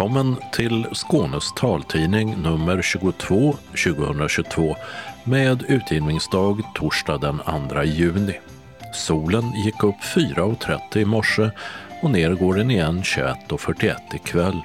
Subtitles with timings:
[0.00, 3.54] Välkommen till Skånes taltidning nummer 22
[3.84, 4.76] 2022
[5.24, 8.40] med utgivningsdag torsdag den 2 juni.
[8.94, 11.50] Solen gick upp 4.30 i morse
[12.02, 14.60] och ner går den igen 21.41 ikväll.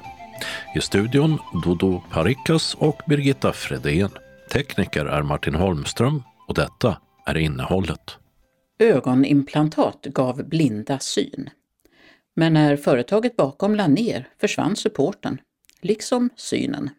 [0.75, 4.09] I studion Dodo Parikas och Birgitta Fredén.
[4.51, 8.17] Tekniker är Martin Holmström och detta är innehållet.
[8.79, 11.49] Ögonimplantat gav blinda syn.
[12.35, 15.41] Men när företaget bakom la ner försvann supporten,
[15.81, 16.89] liksom synen.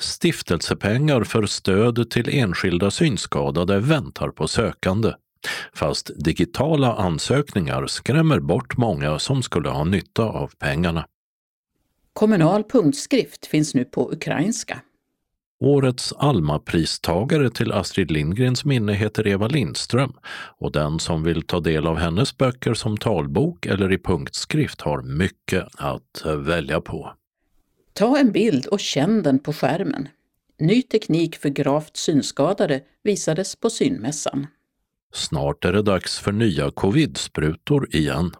[0.00, 5.12] Stiftelsepengar för stöd till enskilda synskadade väntar på sökande.
[5.74, 11.06] Fast digitala ansökningar skrämmer bort många som skulle ha nytta av pengarna.
[12.12, 14.80] Kommunal punktskrift finns nu på ukrainska.
[15.60, 20.12] Årets Alma-pristagare till Astrid Lindgrens minne heter Eva Lindström
[20.58, 25.02] och den som vill ta del av hennes böcker som talbok eller i punktskrift har
[25.02, 27.12] mycket att välja på.
[27.92, 30.08] Ta en bild och känn den på skärmen.
[30.58, 34.46] Ny teknik för gravt synskadade visades på synmässan.
[35.12, 38.32] Snart är det dags för nya covid-sprutor igen.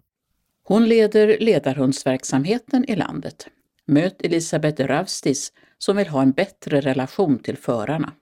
[0.65, 3.47] Hon leder ledarhundsverksamheten i landet.
[3.87, 8.13] Möt Elisabeth Ravstis som vill ha en bättre relation till förarna.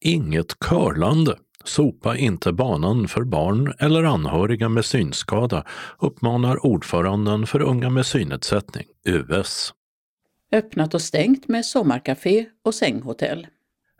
[0.00, 1.36] Inget körlande.
[1.64, 5.64] Sopa inte banan för barn eller anhöriga med synskada,
[5.98, 9.72] uppmanar ordföranden för Unga med synnedsättning, US.
[10.52, 13.46] Öppnat och stängt med sommarkafé och sänghotell.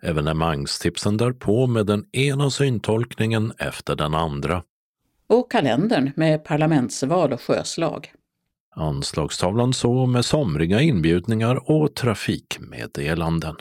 [0.03, 4.63] Evenemangstipsen därpå med den ena syntolkningen efter den andra.
[5.27, 8.13] Och kalendern med parlamentsval och sjöslag.
[8.75, 13.57] Anslagstavlan så med somriga inbjudningar och trafikmeddelanden.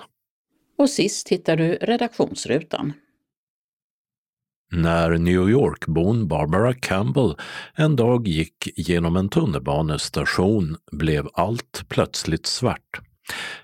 [0.78, 2.94] Och sist hittar du redaktionsrutan.
[4.72, 7.36] När New York-bon Barbara Campbell
[7.76, 13.02] en dag gick genom en tunnelbanestation blev allt plötsligt svart.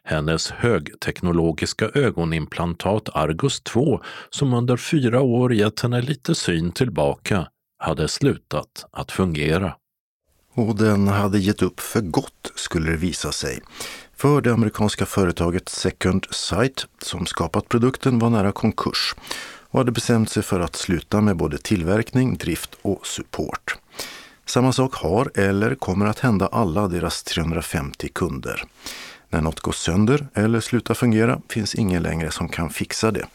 [0.03, 8.07] Hennes högteknologiska ögonimplantat Argus 2, som under fyra år gett henne lite syn tillbaka, hade
[8.07, 9.75] slutat att fungera.
[10.57, 13.59] Och den hade gett upp för gott skulle det visa sig.
[14.15, 19.15] För det amerikanska företaget Second Sight som skapat produkten var nära konkurs
[19.69, 23.75] och hade bestämt sig för att sluta med både tillverkning, drift och support.
[24.45, 28.63] Samma sak har eller kommer att hända alla deras 350 kunder.
[29.29, 33.25] När något går sönder eller slutar fungera finns ingen längre som kan fixa det.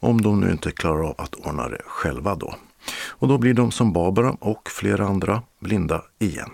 [0.00, 2.54] Om de nu inte klarar av att ordna det själva då.
[2.94, 6.50] Och då blir de som Barbara och flera andra blinda igen.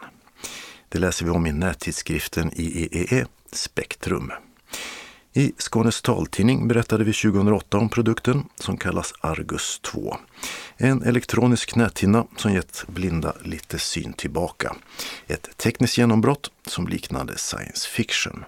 [0.88, 4.32] Det läser vi om i nättidskriften IEEE Spektrum.
[5.34, 10.16] I Skånes taltidning berättade vi 2008 om produkten som kallas Argus 2.
[10.76, 14.76] En elektronisk näthinna som gett blinda lite syn tillbaka.
[15.26, 18.44] Ett tekniskt genombrott som liknade science fiction.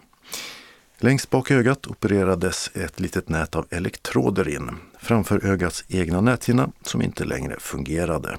[0.99, 4.71] Längst bak i ögat opererades ett litet nät av elektroder in
[5.05, 8.37] framför ögats egna näthinna som inte längre fungerade.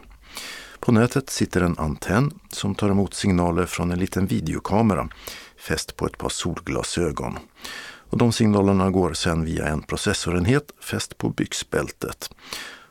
[0.79, 5.09] På nätet sitter en antenn som tar emot signaler från en liten videokamera
[5.57, 7.37] fäst på ett par solglasögon.
[8.09, 12.29] Och de signalerna går sedan via en processorenhet fäst på byxbältet.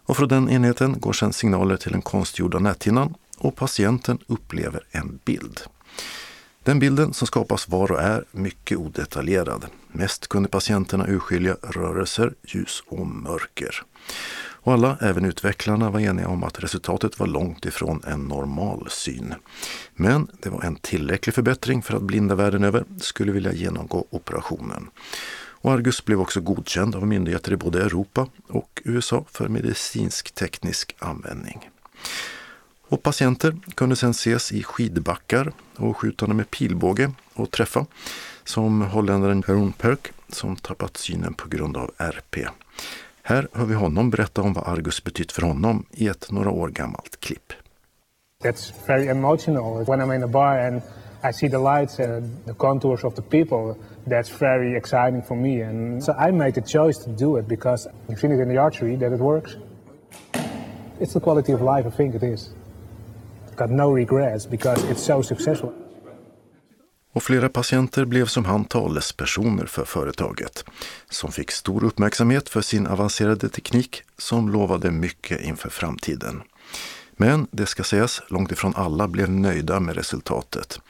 [0.06, 5.20] Och från den enheten går sedan signaler till den konstgjorda näthinnan och patienten upplever en
[5.24, 5.60] bild.
[6.62, 9.66] Den bilden som skapas var och är mycket odetaljerad.
[9.96, 13.82] Mest kunde patienterna urskilja rörelser, ljus och mörker.
[14.36, 19.34] Och alla, även utvecklarna, var eniga om att resultatet var långt ifrån en normal syn.
[19.94, 24.90] Men det var en tillräcklig förbättring för att blinda världen över skulle vilja genomgå operationen.
[25.36, 30.96] Och Argus blev också godkänd av myndigheter i både Europa och USA för medicinsk teknisk
[30.98, 31.70] användning.
[32.88, 37.86] Och patienter kunde sedan ses i skidbackar och skjutande med pilbåge och träffa,
[38.44, 42.36] som holländaren Jeroen Perk som tappat synen på grund av RP.
[43.22, 46.68] Här hör vi honom berätta om vad Argus betytt för honom i ett några år
[46.68, 47.52] gammalt klipp.
[48.42, 49.84] That's very emotional.
[49.84, 50.82] When I'm in a bar and
[51.30, 53.74] I see the lights and the contours of the people,
[54.06, 55.62] that's very exciting for me.
[55.68, 58.58] And so I made the choice to do it because I've seen it in the
[58.58, 59.56] archery that it works.
[61.00, 62.50] It's the quality of life, I think it is.
[63.48, 65.72] I've Got no regrets because it's so successful.
[67.14, 70.64] Och flera patienter blev som han talespersoner för företaget,
[71.10, 76.42] som fick stor uppmärksamhet för sin avancerade teknik som lovade mycket inför framtiden.
[77.16, 80.80] Men det ska sägas, långt ifrån alla blev nöjda med resultatet.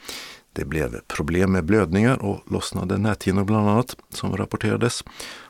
[0.53, 5.03] Det blev problem med blödningar och lossnade näthinnor bland annat, som rapporterades.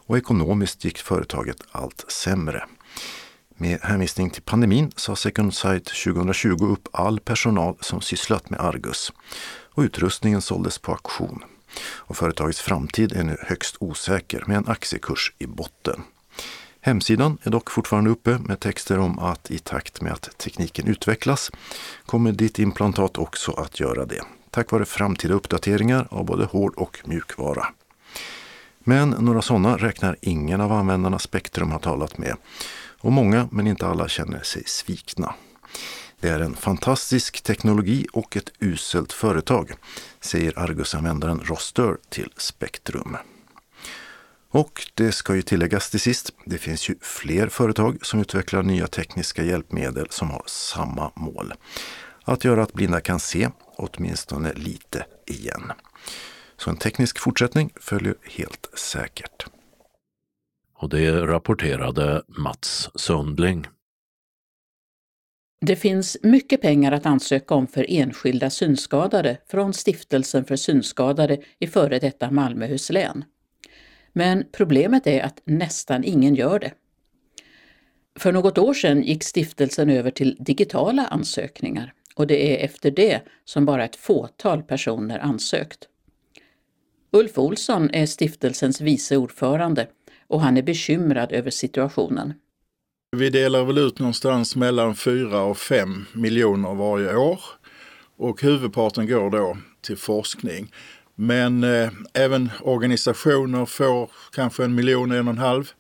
[0.08, 2.64] Och ekonomiskt gick företaget allt sämre.
[3.58, 9.12] Med hänvisning till pandemin sa Second Sight 2020 upp all personal som sysslat med Argus
[9.76, 11.44] och utrustningen såldes på auktion.
[11.84, 16.04] och företagets framtid är nu högst osäker med en aktiekurs i botten.
[16.82, 21.52] Hemsidan är dock fortfarande uppe med texter om att i takt med att tekniken utvecklas
[22.06, 26.98] kommer ditt implantat också att göra det, tack vare framtida uppdateringar av både hård och
[27.06, 27.68] mjukvara.
[28.80, 32.36] Men några sådana räknar ingen av användarna Spektrum har talat med
[33.00, 35.34] och många, men inte alla, känner sig svikna.
[36.26, 39.72] Det är en fantastisk teknologi och ett uselt företag,
[40.20, 43.18] säger Argus-användaren Roster till Spektrum.
[44.50, 48.88] Och det ska ju tilläggas till sist, det finns ju fler företag som utvecklar nya
[48.88, 51.54] tekniska hjälpmedel som har samma mål.
[52.24, 55.72] Att göra att blinda kan se, åtminstone lite igen.
[56.58, 59.46] Så en teknisk fortsättning följer helt säkert.
[60.76, 63.68] Och det rapporterade Mats Sundling.
[65.68, 71.68] Det finns mycket pengar att ansöka om för enskilda synskadade från Stiftelsen för synskadade i
[71.68, 73.26] före detta Malmöhus län.
[74.14, 76.72] Men problemet är att nästan ingen gör det.
[78.20, 83.22] För något år sedan gick stiftelsen över till digitala ansökningar och det är efter det
[83.46, 85.88] som bara ett fåtal personer ansökt.
[87.12, 89.88] Ulf Olsson är stiftelsens vice ordförande
[90.28, 92.34] och han är bekymrad över situationen.
[93.16, 97.40] Vi delar väl ut någonstans mellan 4 och 5 miljoner varje år
[98.18, 100.72] och huvudparten går då till forskning.
[101.16, 105.72] Men eh, även organisationer får kanske en miljon, en och en halv.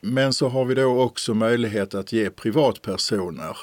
[0.00, 3.56] Men så har vi då också möjlighet att ge privatpersoner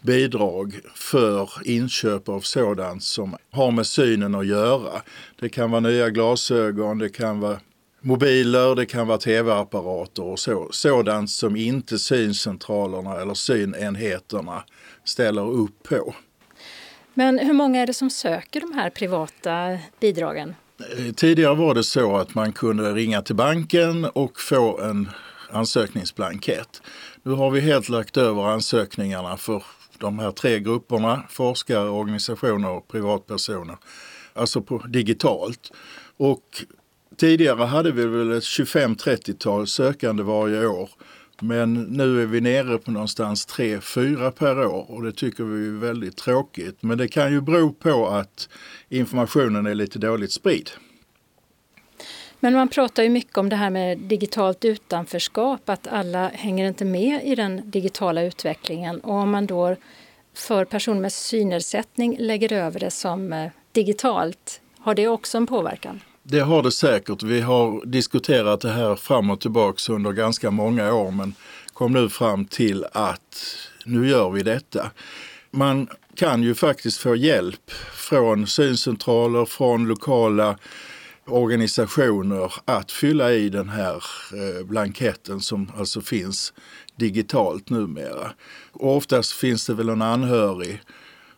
[0.00, 5.02] bidrag för inköp av sådant som har med synen att göra.
[5.40, 7.60] Det kan vara nya glasögon, det kan vara
[8.00, 10.68] mobiler, det kan vara tv-apparater och så.
[10.70, 14.64] Sådant som inte syncentralerna eller synenheterna
[15.04, 16.14] ställer upp på.
[17.14, 20.54] Men hur många är det som söker de här privata bidragen?
[20.80, 25.08] Eh, tidigare var det så att man kunde ringa till banken och få en
[25.50, 26.82] ansökningsblankett.
[27.22, 29.62] Nu har vi helt lagt över ansökningarna för
[29.98, 33.76] de här tre grupperna, forskare, organisationer och privatpersoner,
[34.34, 35.72] alltså på digitalt.
[36.16, 36.64] Och
[37.16, 40.90] tidigare hade vi väl ett 25-30-tal sökande varje år.
[41.40, 45.72] Men nu är vi nere på någonstans 3-4 per år och det tycker vi är
[45.72, 46.76] väldigt tråkigt.
[46.80, 48.48] Men det kan ju bero på att
[48.88, 50.70] informationen är lite dåligt spridd.
[52.40, 56.84] Men man pratar ju mycket om det här med digitalt utanförskap, att alla hänger inte
[56.84, 59.00] med i den digitala utvecklingen.
[59.00, 59.76] Och om man då
[60.34, 66.00] för personer med synnedsättning lägger över det som eh, digitalt, har det också en påverkan?
[66.30, 67.22] Det har det säkert.
[67.22, 71.34] Vi har diskuterat det här fram och tillbaka under ganska många år men
[71.72, 74.90] kom nu fram till att nu gör vi detta.
[75.50, 80.58] Man kan ju faktiskt få hjälp från syncentraler, från lokala
[81.26, 84.02] organisationer att fylla i den här
[84.34, 86.52] eh, blanketten som alltså finns
[86.96, 88.30] digitalt numera.
[88.72, 90.80] Och oftast finns det väl en anhörig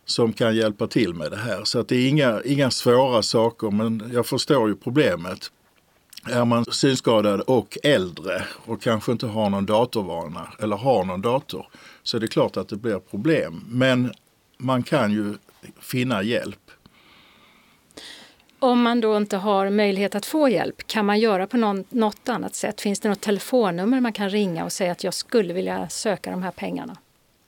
[0.05, 1.63] som kan hjälpa till med det här.
[1.63, 5.51] Så att det är inga, inga svåra saker men jag förstår ju problemet.
[6.29, 11.67] Är man synskadad och äldre och kanske inte har någon datorvana eller har någon dator
[12.03, 13.65] så är det klart att det blir problem.
[13.67, 14.13] Men
[14.57, 15.33] man kan ju
[15.79, 16.71] finna hjälp.
[18.59, 22.29] Om man då inte har möjlighet att få hjälp, kan man göra på någon, något
[22.29, 22.81] annat sätt?
[22.81, 26.43] Finns det något telefonnummer man kan ringa och säga att jag skulle vilja söka de
[26.43, 26.97] här pengarna?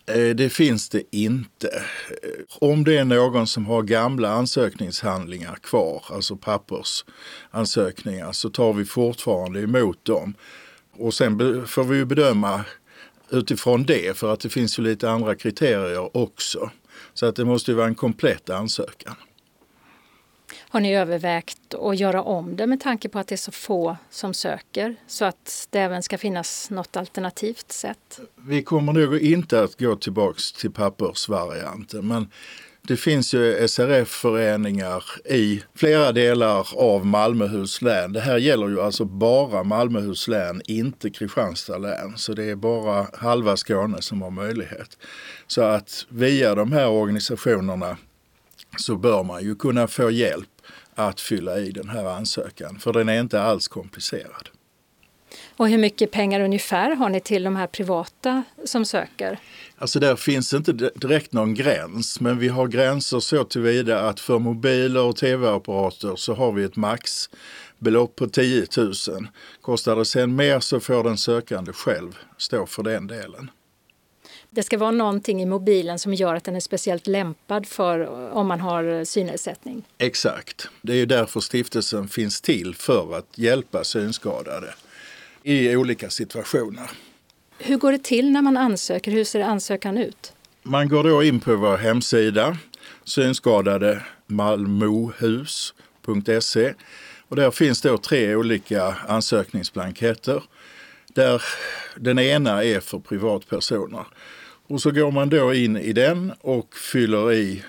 [0.05, 1.67] Eh, det finns det inte.
[1.67, 8.85] Eh, om det är någon som har gamla ansökningshandlingar kvar, alltså pappersansökningar, så tar vi
[8.85, 10.33] fortfarande emot dem.
[10.97, 12.65] Och sen får vi bedöma
[13.29, 16.71] utifrån det, för att det finns ju lite andra kriterier också.
[17.13, 19.15] Så att det måste vara en komplett ansökan.
[20.73, 23.97] Har ni övervägt att göra om det med tanke på att det är så få
[24.09, 28.19] som söker så att det även ska finnas något alternativt sätt?
[28.35, 32.27] Vi kommer nog inte att gå tillbaks till pappersvarianten men
[32.81, 38.13] det finns ju SRF-föreningar i flera delar av Malmöhus län.
[38.13, 42.13] Det här gäller ju alltså bara Malmöhus län, inte Kristianstad län.
[42.15, 44.97] Så det är bara halva Skåne som har möjlighet.
[45.47, 47.97] Så att via de här organisationerna
[48.77, 50.47] så bör man ju kunna få hjälp
[50.95, 54.49] att fylla i den här ansökan, för den är inte alls komplicerad.
[55.57, 59.39] Och hur mycket pengar ungefär har ni till de här privata som söker?
[59.77, 64.39] Alltså där finns inte direkt någon gräns, men vi har gränser så tillvida att för
[64.39, 68.93] mobiler och tv-apparater så har vi ett maxbelopp på 10 000.
[69.61, 73.49] Kostar det sen mer så får den sökande själv stå för den delen.
[74.55, 78.47] Det ska vara någonting i mobilen som gör att den är speciellt lämpad för om
[78.47, 79.83] man har synnedsättning.
[79.97, 80.69] Exakt.
[80.81, 84.73] Det är ju därför stiftelsen finns till, för att hjälpa synskadade
[85.43, 86.91] i olika situationer.
[87.57, 89.11] Hur går det till när man ansöker?
[89.11, 90.33] Hur ser ansökan ut?
[90.63, 92.57] Man går då in på vår hemsida,
[93.03, 95.53] synskadade malmohus.se.
[97.27, 100.43] Och där finns då tre olika ansökningsblanketter.
[101.07, 101.41] Där
[101.95, 104.05] den ena är för privatpersoner.
[104.67, 107.63] Och så går man då in i den och fyller i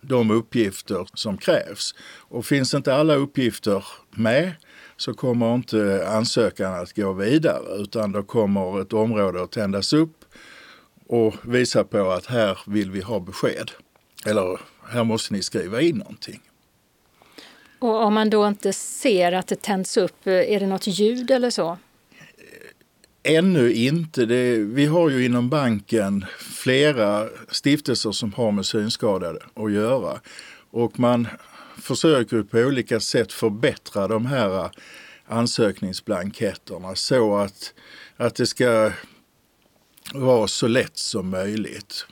[0.00, 1.94] de uppgifter som krävs.
[2.18, 4.52] Och finns inte alla uppgifter med
[4.96, 10.24] så kommer inte ansökan att gå vidare utan då kommer ett område att tändas upp
[11.06, 13.70] och visa på att här vill vi ha besked.
[14.26, 16.40] Eller här måste ni skriva in någonting.
[17.78, 21.50] Och om man då inte ser att det tänds upp, är det något ljud eller
[21.50, 21.78] så?
[23.28, 24.26] Ännu inte.
[24.26, 30.20] Det, vi har ju inom banken flera stiftelser som har med synskadade att göra.
[30.70, 31.28] Och man
[31.80, 34.70] försöker på olika sätt förbättra de här
[35.26, 37.74] ansökningsblanketterna så att,
[38.16, 38.92] att det ska
[40.14, 42.06] vara så lätt som möjligt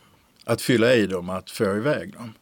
[0.44, 2.32] att fylla i dem, att få iväg dem.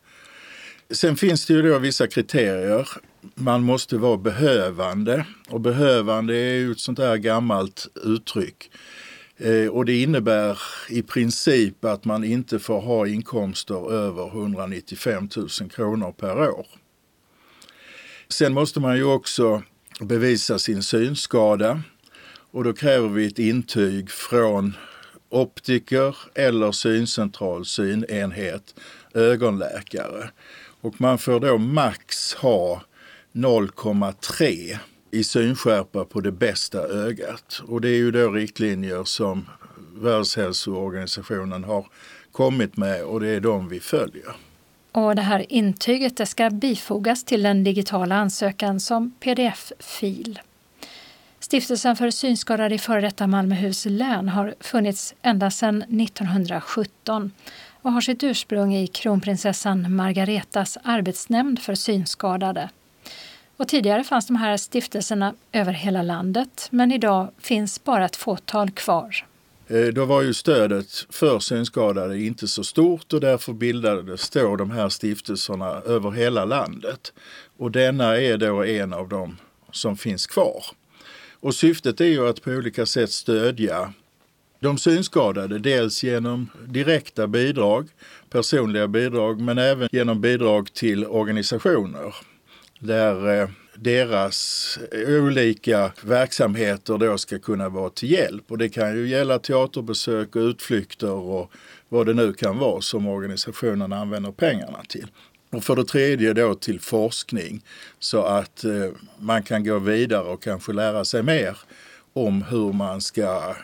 [0.91, 2.89] Sen finns det ju då vissa kriterier.
[3.35, 8.71] Man måste vara behövande och behövande är ju ett sånt där gammalt uttryck.
[9.37, 15.71] Eh, och det innebär i princip att man inte får ha inkomster över 195 000
[15.71, 16.67] kronor per år.
[18.29, 19.63] Sen måste man ju också
[20.01, 21.83] bevisa sin synskada
[22.51, 24.77] och då kräver vi ett intyg från
[25.29, 28.75] optiker eller syncentral synenhet,
[29.15, 30.31] ögonläkare.
[30.81, 32.83] Och man får då max ha
[33.35, 34.79] 0,3
[35.11, 37.63] i synskärpa på det bästa ögat.
[37.67, 39.47] Och det är ju då riktlinjer som
[39.95, 41.87] Världshälsoorganisationen har
[42.33, 44.37] kommit med och det är de vi följer.
[44.93, 50.41] Och det här intyget det ska bifogas till den digitala ansökan som pdf-fil.
[51.41, 57.31] Stiftelsen för synskadade i före detta Malmöhus län har funnits ända sedan 1917
[57.83, 62.71] och har sitt ursprung i kronprinsessan Margaretas arbetsnämnd för synskadade.
[63.57, 68.71] Och tidigare fanns de här stiftelserna över hela landet men idag finns bara ett fåtal
[68.71, 69.27] kvar.
[69.69, 74.71] Eh, då var ju stödet för synskadade inte så stort och därför bildades då de
[74.71, 77.13] här stiftelserna över hela landet.
[77.57, 79.37] Och denna är då en av dem
[79.73, 80.65] som finns kvar.
[81.41, 83.93] Och syftet är ju att på olika sätt stödja
[84.61, 87.89] de synskadade, dels genom direkta bidrag,
[88.31, 92.15] personliga bidrag, men även genom bidrag till organisationer
[92.85, 98.45] där eh, deras olika verksamheter då ska kunna vara till hjälp.
[98.49, 101.53] Och det kan ju gälla teaterbesök och utflykter och
[101.89, 105.07] vad det nu kan vara som organisationen använder pengarna till.
[105.51, 107.65] Och för det tredje då till forskning
[107.99, 111.59] så att eh, man kan gå vidare och kanske lära sig mer
[112.13, 113.55] om hur man ska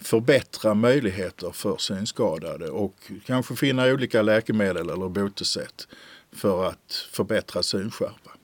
[0.00, 2.94] förbättra möjligheter för synskadade och
[3.26, 5.88] kanske finna olika läkemedel eller botesätt
[6.32, 8.37] för att förbättra synskärpa.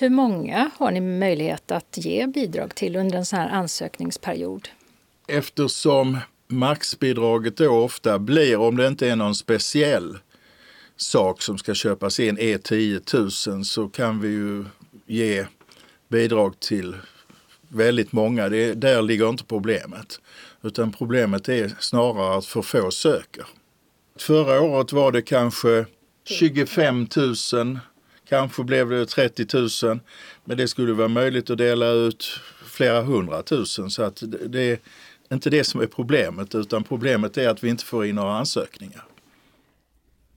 [0.00, 4.68] Hur många har ni möjlighet att ge bidrag till under en sån här ansökningsperiod?
[5.28, 10.18] Eftersom maxbidraget då ofta blir, om det inte är någon speciell
[10.96, 13.00] sak som ska köpas in, är 10
[13.48, 14.64] 000 så kan vi ju
[15.06, 15.46] ge
[16.08, 16.96] bidrag till
[17.68, 18.48] väldigt många.
[18.48, 20.20] Det, där ligger inte problemet.
[20.62, 23.46] Utan problemet är snarare att för få söker.
[24.18, 25.86] Förra året var det kanske
[26.24, 27.78] 25 000
[28.30, 29.46] Kanske blev det 30
[29.86, 30.00] 000,
[30.44, 33.90] men det skulle vara möjligt att dela ut flera hundratusen.
[33.90, 34.78] Så att det är
[35.32, 39.04] inte det som är problemet, utan problemet är att vi inte får in några ansökningar.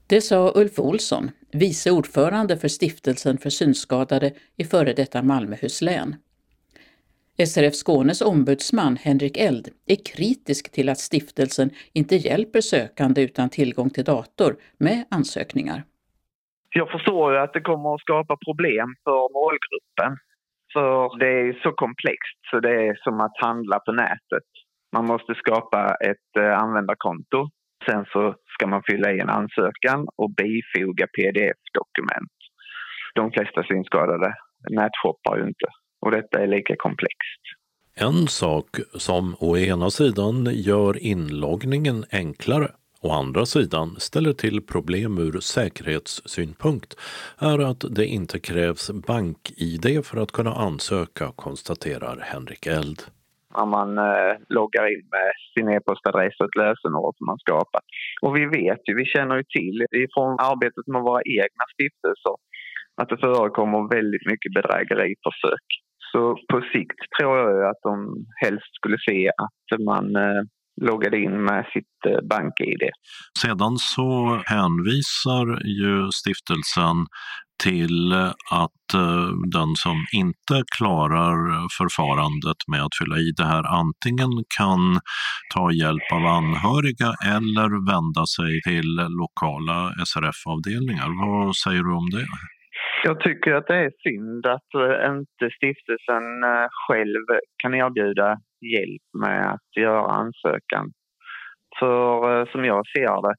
[0.06, 6.16] Det sa Ulf Olsson, vice ordförande för Stiftelsen för synskadade i före detta Malmöhus län.
[7.46, 13.90] SRF Skånes ombudsman Henrik Eld är kritisk till att stiftelsen inte hjälper sökande utan tillgång
[13.90, 15.84] till dator med ansökningar.
[16.76, 20.12] Jag förstår ju att det kommer att skapa problem för målgruppen.
[20.72, 24.48] För det är så komplext så det är som att handla på nätet.
[24.96, 27.48] Man måste skapa ett eh, användarkonto.
[27.86, 32.36] Sen så ska man fylla i en ansökan och bifoga pdf-dokument.
[33.14, 34.34] De flesta synskadade
[34.70, 35.68] nätshoppar ju inte
[36.04, 37.42] och detta är lika komplext.
[37.96, 42.68] En sak som å ena sidan gör inloggningen enklare
[43.06, 46.90] Å andra sidan ställer till problem ur säkerhetssynpunkt
[47.38, 53.00] är att det inte krävs bank-id för att kunna ansöka, konstaterar Henrik Eld.
[53.56, 57.84] när man eh, loggar in med sin e-postadress och ett lösenord som man skapat.
[58.22, 62.36] Och vi vet ju, vi känner ju till från arbetet med våra egna stiftelser
[63.00, 65.66] att det förekommer väldigt mycket bedrägeriförsök.
[66.12, 66.20] Så
[66.50, 67.94] på sikt tror jag att de
[68.42, 70.42] helst skulle se att man eh,
[70.80, 72.82] loggade in med sitt eh, bank-id.
[73.42, 77.06] Sedan så hänvisar ju stiftelsen
[77.62, 78.12] till
[78.50, 81.36] att eh, den som inte klarar
[81.78, 84.82] förfarandet med att fylla i det här antingen kan
[85.54, 89.78] ta hjälp av anhöriga eller vända sig till lokala
[90.10, 91.08] SRF-avdelningar.
[91.24, 92.26] Vad säger du om det?
[93.04, 96.26] Jag tycker att det är synd att eh, inte stiftelsen
[96.86, 97.24] själv
[97.62, 98.28] kan erbjuda
[98.72, 100.92] hjälp med att göra ansökan.
[101.78, 103.34] För eh, som jag ser det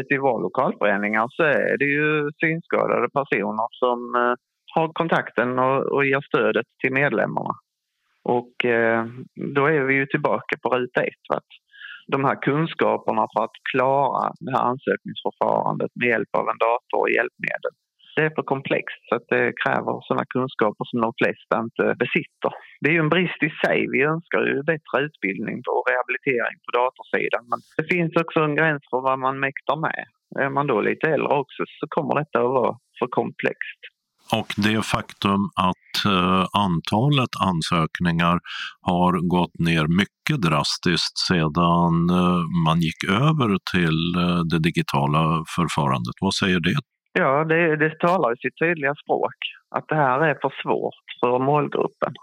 [0.00, 4.34] ute i våra lokalföreningar så alltså, är det ju synskadade personer som eh,
[4.74, 7.54] har kontakten och, och ger stödet till medlemmarna.
[8.24, 9.06] Och eh,
[9.54, 11.26] då är vi ju tillbaka på ruta ett.
[11.34, 11.50] Att
[12.06, 17.10] De här kunskaperna för att klara det här ansökningsförfarandet med hjälp av en dator och
[17.10, 17.74] hjälpmedel
[18.18, 22.52] det är för komplext så att det kräver sådana kunskaper som de flesta inte besitter.
[22.80, 23.78] Det är ju en brist i sig.
[23.94, 28.84] Vi önskar ju bättre utbildning och rehabilitering på datorsidan men det finns också en gräns
[28.90, 30.02] för vad man mäktar med.
[30.44, 33.80] Är man då lite äldre också så kommer detta att vara för komplext.
[34.38, 38.36] Och det faktum att eh, antalet ansökningar
[38.90, 45.22] har gått ner mycket drastiskt sedan eh, man gick över till eh, det digitala
[45.56, 46.16] förfarandet.
[46.20, 46.80] Vad säger det
[47.12, 49.34] Ja, det, det talar sitt tydliga språk.
[49.68, 52.14] Att det här är för svårt för målgruppen.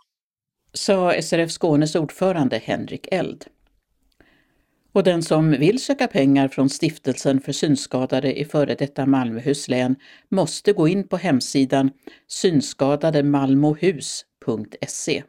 [0.74, 3.46] Sa SRF Skånes ordförande Henrik Eld.
[4.94, 9.96] Och den som vill söka pengar från Stiftelsen för synskadade i före detta Malmöhus län
[10.30, 11.92] måste gå in på hemsidan
[12.28, 15.24] synskadademalmohus.se.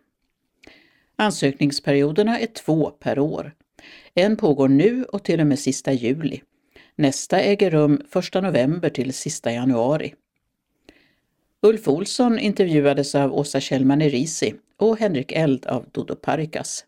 [1.17, 3.53] Ansökningsperioderna är två per år.
[4.15, 6.43] En pågår nu och till och med sista juli
[6.99, 8.01] Nästa äger rum
[8.35, 10.15] 1 november till sista januari.
[11.63, 16.85] Ulf Olsson intervjuades av Åsa Kjellman Erisi och Henrik Eld av Dodo Parikas.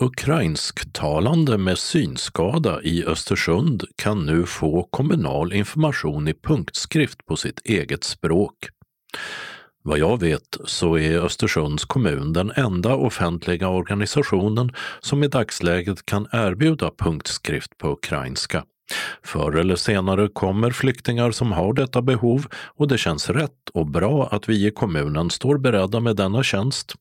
[0.00, 8.04] Ukrainsktalande med synskada i Östersund kan nu få kommunal information i punktskrift på sitt eget
[8.04, 8.68] språk.
[9.82, 16.26] Vad jag vet så är Östersunds kommun den enda offentliga organisationen som i dagsläget kan
[16.32, 18.64] erbjuda punktskrift på ukrainska.
[19.22, 24.28] Förr eller senare kommer flyktingar som har detta behov och det känns rätt och bra
[24.32, 26.94] att vi i kommunen står beredda med denna tjänst,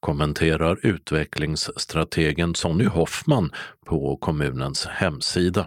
[0.00, 3.50] kommenterar utvecklingsstrategen Sonny Hoffman
[3.86, 5.66] på kommunens hemsida.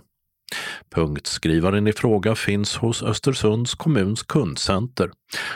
[0.89, 5.11] Punktskrivaren i fråga finns hos Östersunds kommuns kundcenter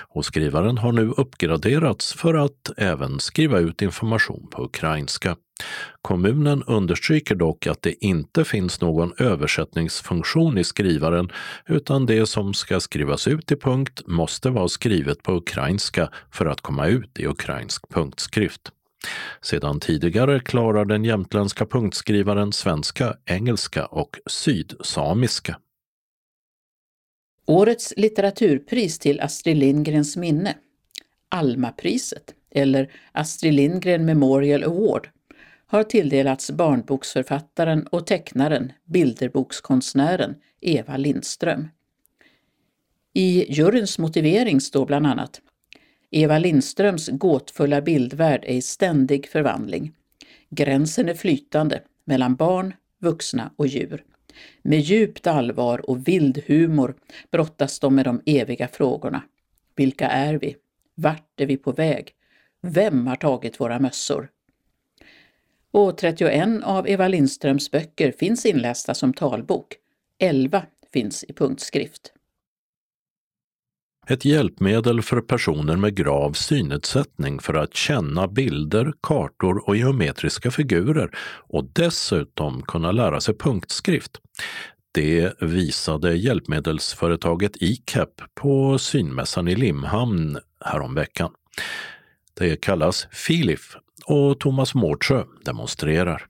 [0.08, 5.36] och skrivaren har nu uppgraderats för att även skriva ut information på ukrainska.
[6.02, 11.32] Kommunen understryker dock att det inte finns någon översättningsfunktion i skrivaren
[11.67, 16.62] utan det som ska skrivas ut i punkt måste vara skrivet på ukrainska för att
[16.62, 18.71] komma ut i ukrainsk punktskrift.
[19.42, 25.60] Sedan tidigare klarar den jämtländska punktskrivaren svenska, engelska och sydsamiska.
[27.46, 30.56] Årets litteraturpris till Astrid Lindgrens minne,
[31.30, 35.10] Almapriset, eller Astrid Lindgren Memorial Award,
[35.68, 41.68] har tilldelats barnboksförfattaren och tecknaren, bilderbokskonstnären Eva Lindström.
[43.14, 45.42] I juryns motivering står bland annat
[46.12, 49.91] Eva Lindströms gåtfulla bildvärld är i ständig förvandling.
[50.50, 54.04] Gränsen är flytande mellan barn, vuxna och djur.
[54.62, 56.95] Med djupt allvar och vild humor
[57.32, 59.24] brottas de med de eviga frågorna.
[59.76, 60.56] Vilka är vi?
[60.95, 62.12] Vart är vi på väg?
[62.62, 64.30] Vem har tagit våra mössor?
[65.72, 69.76] Och 31 av Eva Lindströms böcker finns inlästa som talbok.
[70.19, 72.13] 11 finns i punktskrift
[74.10, 81.10] ett hjälpmedel för personer med grav synnedsättning för att känna bilder, kartor och geometriska figurer
[81.48, 84.12] och dessutom kunna lära sig punktskrift.
[84.91, 91.32] Det visade hjälpmedelsföretaget ICAP på synmässan i Limhamn häromveckan.
[92.39, 96.26] Det kallas Filif och Thomas Mårtsjö demonstrerar.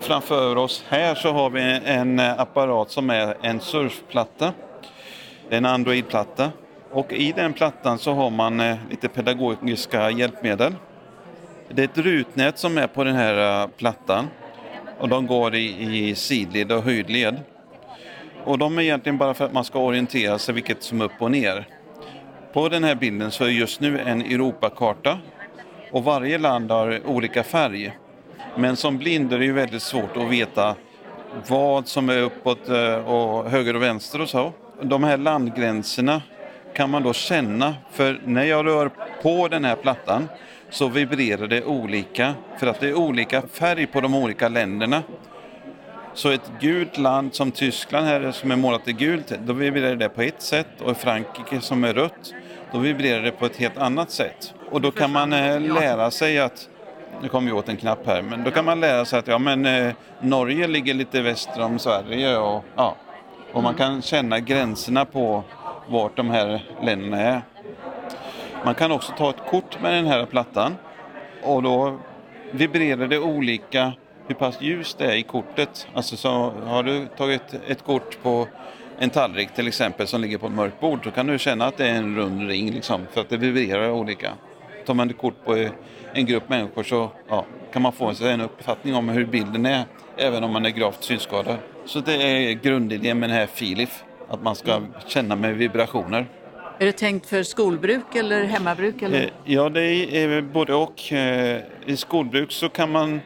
[0.00, 4.52] Framför oss här så har vi en apparat som är en surfplatta.
[5.50, 6.52] En Android-platta
[6.90, 10.74] och i den plattan så har man eh, lite pedagogiska hjälpmedel.
[11.68, 14.28] Det är ett rutnät som är på den här eh, plattan
[14.98, 17.40] och de går i, i sidled och höjdled.
[18.44, 21.12] Och de är egentligen bara för att man ska orientera sig vilket som är upp
[21.22, 21.64] och ner.
[22.52, 25.18] På den här bilden så är just nu en Europakarta
[25.92, 27.92] Och varje land har olika färg.
[28.56, 30.74] Men som blind är det ju väldigt svårt att veta
[31.48, 34.52] vad som är uppåt eh, och höger och vänster och så.
[34.82, 36.22] De här landgränserna
[36.74, 38.90] kan man då känna, för när jag rör
[39.22, 40.28] på den här plattan
[40.70, 45.02] så vibrerar det olika, för att det är olika färg på de olika länderna.
[46.14, 50.08] Så ett gult land som Tyskland här som är målat i gult, då vibrerar det
[50.08, 52.34] på ett sätt och i Frankrike som är rött,
[52.72, 54.54] då vibrerar det på ett helt annat sätt.
[54.70, 56.68] Och då kan man eh, lära sig att
[57.22, 59.38] nu kommer vi åt en knapp här, men då kan man lära sig att ja,
[59.38, 62.96] men, eh, Norge ligger lite väster om Sverige och, ja,
[63.52, 65.44] och man kan känna gränserna på
[65.88, 67.42] vart de här länderna är.
[68.64, 70.76] Man kan också ta ett kort med den här plattan
[71.42, 71.98] och då
[72.50, 73.92] vibrerar det olika
[74.26, 75.86] hur pass ljust det är i kortet.
[75.94, 78.48] Alltså så har du tagit ett kort på
[78.98, 81.76] en tallrik till exempel som ligger på ett mörkt bord så kan du känna att
[81.76, 84.32] det är en rund ring liksom, för att det vibrerar olika.
[84.86, 85.68] Tar man ett kort på
[86.12, 89.84] en grupp människor så ja, kan man få en uppfattning om hur bilden är
[90.16, 91.56] även om man är gravt synskadad.
[91.84, 96.26] Så det är grundidén med den här Filif, att man ska känna med vibrationer.
[96.78, 99.02] Är det tänkt för skolbruk eller hemmabruk?
[99.02, 99.22] Eller?
[99.22, 99.82] Eh, ja, det
[100.22, 101.12] är både och.
[101.12, 103.20] Eh, I skolbruk så kan man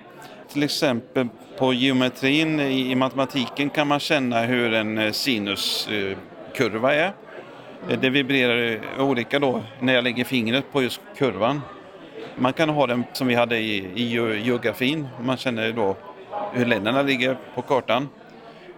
[0.53, 7.13] till exempel på geometrin i matematiken kan man känna hur en eh, sinuskurva är.
[8.01, 11.61] Det vibrerar olika då när jag lägger fingret på just kurvan.
[12.37, 14.05] Man kan ha den som vi hade i, i
[14.45, 15.97] geografin, man känner då
[16.53, 18.09] hur länderna ligger på kartan.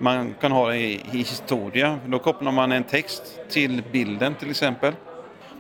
[0.05, 4.51] Man kan ha det i, i historia, då kopplar man en text till bilden till
[4.51, 4.95] exempel.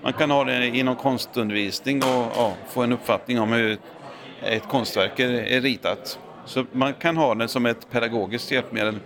[0.02, 3.78] Man kan ha det inom konstundervisning och ja, få en uppfattning om hur
[4.42, 6.18] ett konstverk är, är ritat.
[6.44, 8.98] Så man kan ha den som ett pedagogiskt hjälpmedel.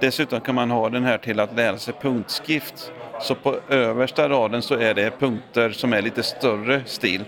[0.00, 2.92] Dessutom kan man ha den här till att lära sig punktskrift.
[3.20, 7.24] Så på översta raden så är det punkter som är lite större stil.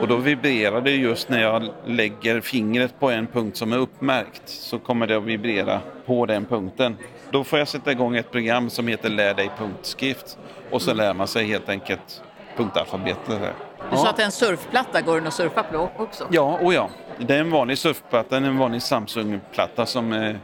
[0.00, 4.42] Och då vibrerar det just när jag lägger fingret på en punkt som är uppmärkt
[4.44, 6.96] så kommer det att vibrera på den punkten.
[7.30, 10.38] Då får jag sätta igång ett program som heter Lär dig punktskrift
[10.70, 12.22] och så lär man sig helt enkelt
[12.56, 13.40] punktalfabetet.
[13.90, 16.26] Du sa att en surfplatta går den att surfa på också?
[16.30, 16.88] Ja, och ja.
[17.18, 20.36] Det är en vanlig surfplatta, en vanlig Samsung-platta som eh,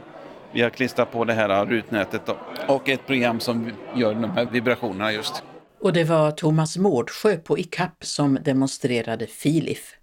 [0.51, 2.29] vi har klistrat på det här rutnätet
[2.67, 5.43] och ett program som gör de här vibrationerna just.
[5.83, 9.95] Och det var Thomas Mårdsjö på ICAP som demonstrerade Filif.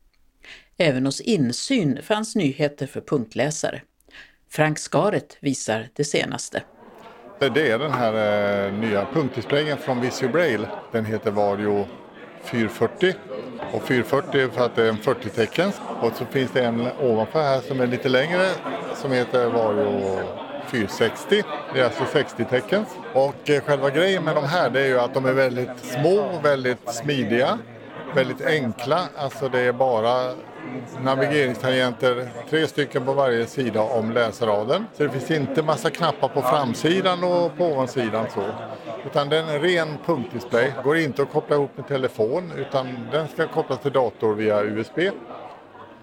[0.77, 3.83] Även hos Insyn fanns nyheter för punktläsare.
[4.51, 6.63] Frank Skaret visar det senaste.
[7.39, 10.69] Det är den här eh, nya punktdisplayen från Visio Braille.
[10.93, 11.87] Den heter Vario
[12.45, 13.15] 440
[13.73, 15.73] och 440 för att det är en 40-tecken.
[16.01, 18.51] Och så finns det en ovanför här som är lite längre
[18.95, 21.43] som heter Vario 460.
[21.75, 22.89] Det är alltså 60 teckens.
[23.15, 26.41] Och eh, själva grejen med de här det är ju att de är väldigt små,
[26.43, 27.59] väldigt smidiga,
[28.15, 29.09] väldigt enkla.
[29.17, 30.33] Alltså det är bara
[31.01, 34.87] navigeringstangenter, tre stycken på varje sida om läsraden.
[34.97, 38.43] Så det finns inte massa knappar på framsidan och på ovansidan så.
[39.07, 40.73] Utan det är en ren punktdisplay.
[40.85, 44.99] Går inte att koppla ihop med telefon utan den ska kopplas till dator via USB.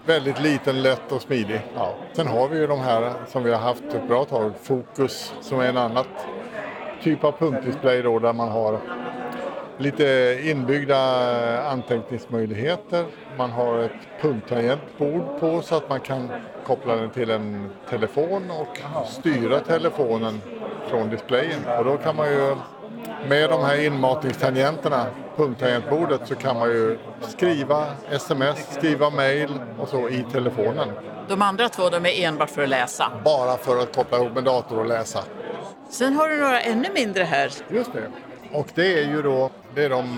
[0.08, 1.62] Väldigt liten, lätt och smidig.
[1.76, 1.94] Ja.
[2.14, 5.60] Sen har vi ju de här som vi har haft ett bra tag, Focus som
[5.60, 6.06] är en annan
[7.04, 8.80] typ av punktdisplay då där man har
[9.78, 10.98] lite inbyggda
[11.70, 13.06] anteckningsmöjligheter.
[13.38, 16.30] Man har ett punkttangentbord på så att man kan
[16.66, 20.42] koppla den till en telefon och styra telefonen
[20.90, 21.60] från displayen.
[21.80, 22.56] Och då kan man ju
[23.28, 30.10] med de här inmatningstangenterna, punkttangentbordet, så kan man ju skriva sms, skriva mail och så
[30.10, 30.88] i telefonen.
[31.28, 33.12] De andra två de är enbart för att läsa?
[33.26, 35.24] Bara för att koppla ihop med dator och läsa.
[35.90, 37.52] Sen har du några ännu mindre här.
[37.70, 38.12] Just det.
[38.52, 40.18] Och det är ju då det är de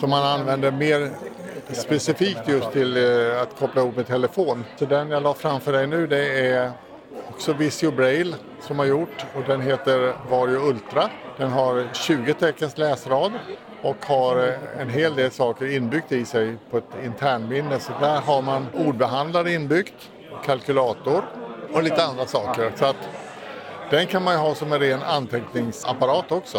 [0.00, 1.10] som man använder mer
[1.72, 4.64] specifikt just till eh, att koppla ihop med telefon.
[4.76, 6.70] Så den jag la framför dig nu det är
[7.28, 11.10] också Visio Braille som har gjort och den heter Vario Ultra.
[11.36, 13.32] Den har 20 teckens läsrad
[13.82, 17.78] och har eh, en hel del saker inbyggt i sig på ett internminne.
[17.80, 20.10] Så där har man ordbehandlare inbyggt,
[20.44, 21.24] kalkylator
[21.72, 22.72] och lite andra saker.
[22.76, 23.08] Så att
[23.90, 26.58] den kan man ju ha som en ren anteckningsapparat också.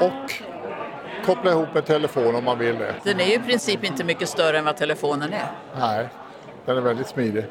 [0.00, 0.32] Och
[1.26, 2.94] koppla ihop med telefon om man vill det.
[3.04, 5.46] Den är ju i princip inte mycket större än vad telefonen är.
[5.78, 6.08] Nej,
[6.66, 7.44] den är väldigt smidig.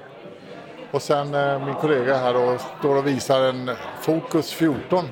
[0.93, 5.05] Och sen eh, min kollega här då står och visar en Focus 14.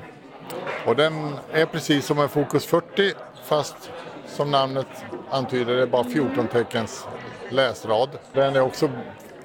[0.86, 1.12] Och den
[1.52, 3.12] är precis som en Focus 40
[3.44, 3.90] fast
[4.26, 4.86] som namnet
[5.30, 7.06] antyder det är bara 14 teckens
[7.50, 8.08] läsrad.
[8.32, 8.90] Den är också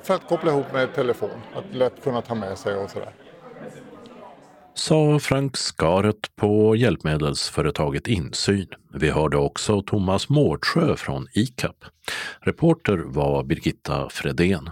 [0.04, 3.12] för att koppla ihop med telefon, att lätt kunna ta med sig och sådär.
[4.74, 8.68] sa Frank Skaret på hjälpmedelsföretaget Insyn.
[8.94, 11.76] Vi hörde också Thomas Mårdsjö från ICAP.
[12.40, 14.70] Reporter var Birgitta Fredén.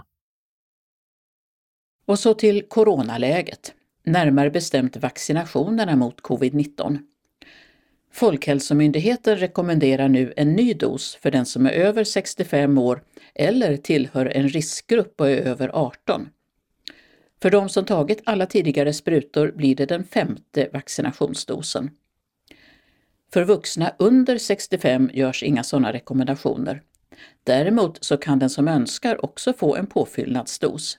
[2.06, 6.98] Och så till coronaläget, närmare bestämt vaccinationerna mot covid-19.
[8.12, 13.02] Folkhälsomyndigheten rekommenderar nu en ny dos för den som är över 65 år
[13.34, 16.28] eller tillhör en riskgrupp och är över 18.
[17.42, 21.90] För de som tagit alla tidigare sprutor blir det den femte vaccinationsdosen.
[23.32, 26.82] För vuxna under 65 görs inga sådana rekommendationer.
[27.44, 30.98] Däremot så kan den som önskar också få en påfyllnadsdos.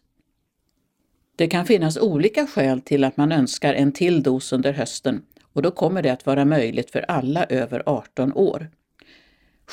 [1.37, 5.21] Det kan finnas olika skäl till att man önskar en till dos under hösten
[5.53, 8.69] och då kommer det att vara möjligt för alla över 18 år.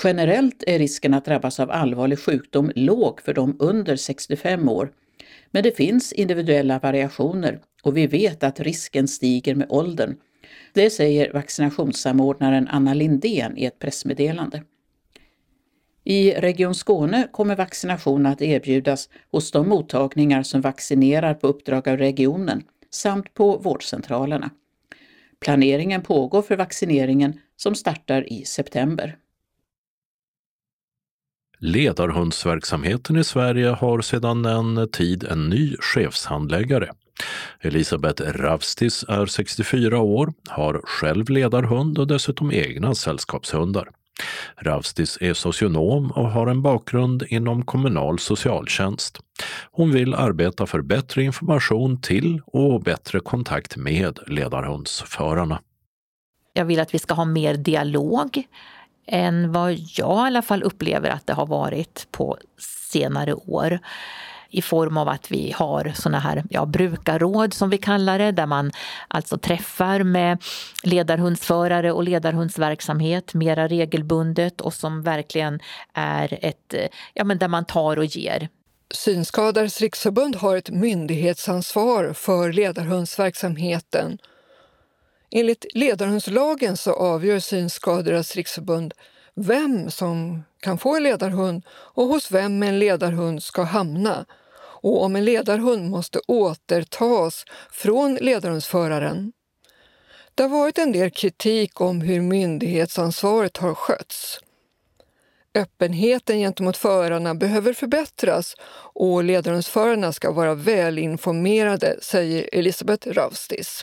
[0.04, 4.92] Generellt är risken att drabbas av allvarlig sjukdom låg för de under 65 år,
[5.50, 10.16] men det finns individuella variationer och vi vet att risken stiger med åldern.
[10.72, 14.62] Det säger vaccinationssamordnaren Anna Lindén i ett pressmeddelande.
[16.04, 21.96] I Region Skåne kommer vaccination att erbjudas hos de mottagningar som vaccinerar på uppdrag av
[21.96, 24.50] regionen samt på vårdcentralerna.
[25.40, 29.16] Planeringen pågår för vaccineringen som startar i september.
[31.58, 36.90] Ledarhundsverksamheten i Sverige har sedan en tid en ny chefshandläggare.
[37.60, 43.90] Elisabeth Ravstis är 64 år, har själv ledarhund och dessutom egna sällskapshundar.
[44.56, 49.18] Ravstis är socionom och har en bakgrund inom kommunal socialtjänst.
[49.70, 55.60] Hon vill arbeta för bättre information till och bättre kontakt med ledarhundsförarna.
[56.52, 58.46] Jag vill att vi ska ha mer dialog
[59.06, 62.38] än vad jag i alla fall upplever att det har varit på
[62.92, 63.78] senare år
[64.54, 68.46] i form av att vi har såna här ja, brukarråd som vi kallar det, där
[68.46, 68.72] man
[69.08, 70.42] alltså träffar med
[70.82, 75.60] ledarhundsförare och ledarhundsverksamhet mera regelbundet och som verkligen
[75.94, 76.74] är ett,
[77.14, 78.48] ja men där man tar och ger.
[78.90, 84.18] Synskadades riksförbund har ett myndighetsansvar för ledarhundsverksamheten.
[85.30, 88.94] Enligt ledarhundslagen så avgör Synskadades riksförbund
[89.34, 94.24] vem som kan få en ledarhund och hos vem en ledarhund ska hamna
[94.84, 99.32] och om en ledarhund måste återtas från ledarhundsföraren.
[100.34, 104.40] Det har varit en del kritik om hur myndighetsansvaret har skötts.
[105.54, 108.54] Öppenheten gentemot förarna behöver förbättras
[108.94, 113.82] och ledarhundsförarna ska vara välinformerade, säger Elisabeth Ravstis.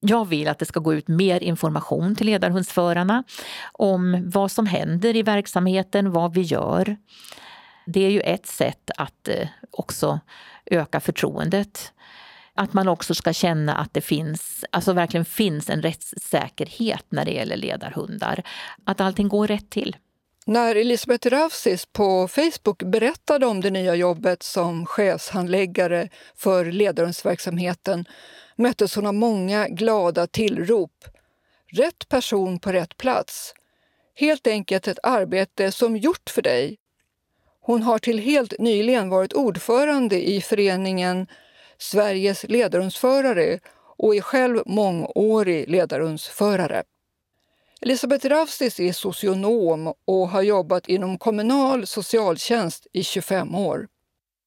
[0.00, 3.24] Jag vill att det ska gå ut mer information till ledarhundsförarna
[3.72, 6.96] om vad som händer i verksamheten, vad vi gör.
[7.86, 10.20] Det är ju ett sätt att eh, också
[10.66, 11.92] öka förtroendet.
[12.54, 17.30] Att man också ska känna att det finns, alltså verkligen finns en rättssäkerhet när det
[17.30, 18.42] gäller ledarhundar.
[18.84, 19.96] Att allting går rätt till.
[20.46, 28.04] När Elisabeth Ravsis på Facebook berättade om det nya jobbet som chefshandläggare för ledarhundsverksamheten
[28.56, 31.04] möttes hon av många glada tillrop.
[31.72, 33.54] Rätt person på rätt plats.
[34.14, 36.78] Helt enkelt ett arbete som gjort för dig.
[37.66, 41.26] Hon har till helt nyligen varit ordförande i föreningen
[41.78, 43.58] Sveriges ledarhundsförare
[43.96, 46.82] och är själv mångårig ledarhundsförare.
[47.80, 53.86] Elisabeth Ravstis är socionom och har jobbat inom kommunal socialtjänst i 25 år.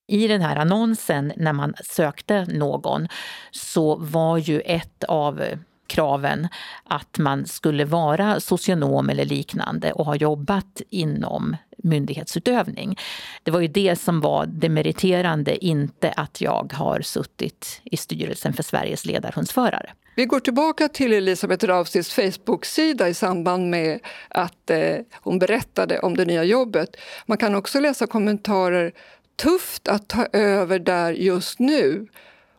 [0.08, 3.08] I den här annonsen när man sökte någon
[3.52, 5.44] så var ju ett av
[5.90, 6.48] kraven
[6.84, 12.98] att man skulle vara socionom eller liknande och ha jobbat inom myndighetsutövning.
[13.44, 18.54] Det var ju det som var det meriterande, inte att jag har suttit i styrelsen
[18.54, 19.94] för Sveriges ledarhundsförare.
[20.16, 24.00] Vi går tillbaka till Elisabeth Rausis Facebook-sida i samband med
[24.30, 26.90] att eh, hon berättade om det nya jobbet.
[27.26, 28.92] Man kan också läsa kommentarer
[29.36, 32.08] tufft att ta över där just nu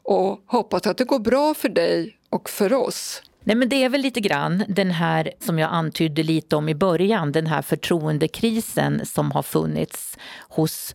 [0.03, 3.23] och hoppas att det går bra för dig och för oss.
[3.45, 6.75] Nej, men det är väl lite grann den här som jag antydde lite om i
[6.75, 10.95] början, den här förtroendekrisen som har funnits hos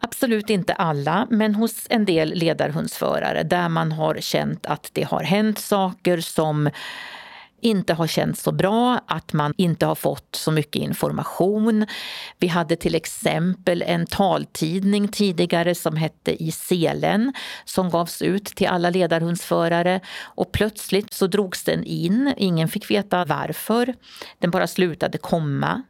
[0.00, 5.22] Absolut inte alla, men hos en del ledarhundsförare där man har känt att det har
[5.22, 6.70] hänt saker som
[7.60, 11.86] inte har känts så bra, att man inte har fått så mycket information.
[12.38, 17.32] Vi hade till exempel en taltidning tidigare som hette I selen
[17.64, 22.34] som gavs ut till alla ledarhundsförare och plötsligt så drogs den in.
[22.36, 23.94] Ingen fick veta varför.
[24.38, 25.82] Den bara slutade komma.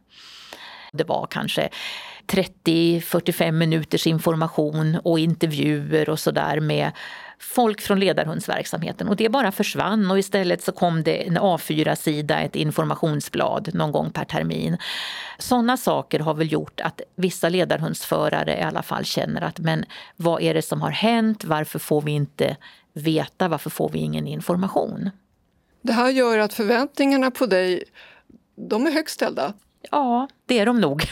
[0.91, 1.69] Det var kanske
[2.27, 6.91] 30-45 minuters information och intervjuer och sådär med
[7.39, 12.55] folk från ledarhundsverksamheten och det bara försvann och istället så kom det en A4-sida, ett
[12.55, 14.77] informationsblad någon gång per termin.
[15.37, 20.41] Sådana saker har väl gjort att vissa ledarhundsförare i alla fall känner att men vad
[20.41, 21.43] är det som har hänt?
[21.43, 22.57] Varför får vi inte
[22.93, 23.47] veta?
[23.47, 25.09] Varför får vi ingen information?
[25.81, 27.83] Det här gör att förväntningarna på dig,
[28.55, 29.53] de är högt ställda.
[29.91, 31.03] Ja, det är de nog.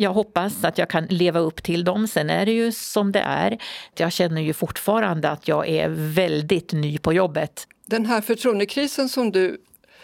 [0.00, 2.08] Jag hoppas att jag kan leva upp till dem.
[2.08, 3.58] Sen är det ju som det är.
[3.96, 7.66] Jag känner ju fortfarande att jag är väldigt ny på jobbet.
[7.86, 9.60] Den här förtroendekrisen som du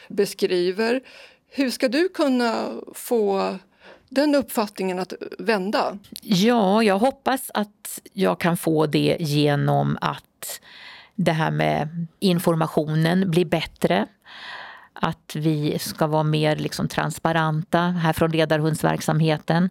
[0.08, 1.00] beskriver,
[1.48, 3.54] hur ska du kunna få
[4.08, 5.98] den uppfattningen att vända?
[6.22, 10.60] Ja, jag hoppas att jag kan få det genom att
[11.14, 14.06] det här med informationen blir bättre
[14.94, 19.70] att vi ska vara mer liksom transparenta här från ledarhundsverksamheten.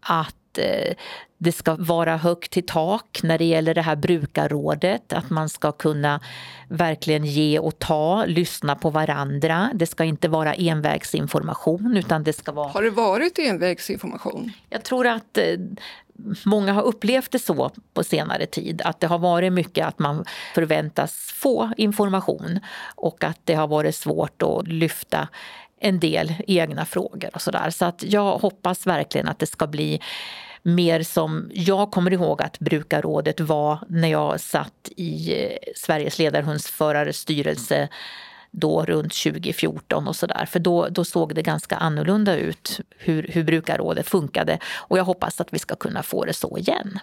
[0.00, 0.94] Att eh,
[1.38, 5.12] det ska vara högt i tak när det gäller det här brukarrådet.
[5.12, 6.20] Att man ska kunna
[6.68, 9.70] verkligen ge och ta, lyssna på varandra.
[9.74, 12.68] Det ska inte vara envägsinformation utan det ska vara...
[12.68, 14.52] Har det varit envägsinformation?
[14.70, 15.44] Jag tror att eh,
[16.44, 20.24] många har upplevt det så på senare tid, att det har varit mycket att man
[20.54, 22.60] förväntas få information
[22.94, 25.28] och att det har varit svårt att lyfta
[25.80, 27.70] en del egna frågor och sådär.
[27.70, 30.00] Så att jag hoppas verkligen att det ska bli
[30.62, 37.16] mer som jag kommer ihåg att brukarrådet var när jag satt i eh, Sveriges ledarhundsförares
[37.16, 37.88] styrelse
[38.52, 40.46] då runt 2014 och sådär.
[40.46, 45.40] För då, då såg det ganska annorlunda ut hur, hur brukarrådet funkade och jag hoppas
[45.40, 46.98] att vi ska kunna få det så igen.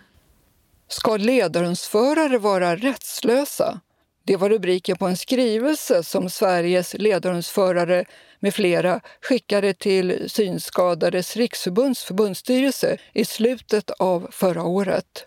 [0.88, 3.80] Ska ledarhundsförare vara rättslösa?
[4.24, 8.06] Det var rubriken på en skrivelse som Sveriges ledarhundsförare
[8.40, 15.26] med flera skickade till Synskadades riksförbunds förbundsstyrelse i slutet av förra året.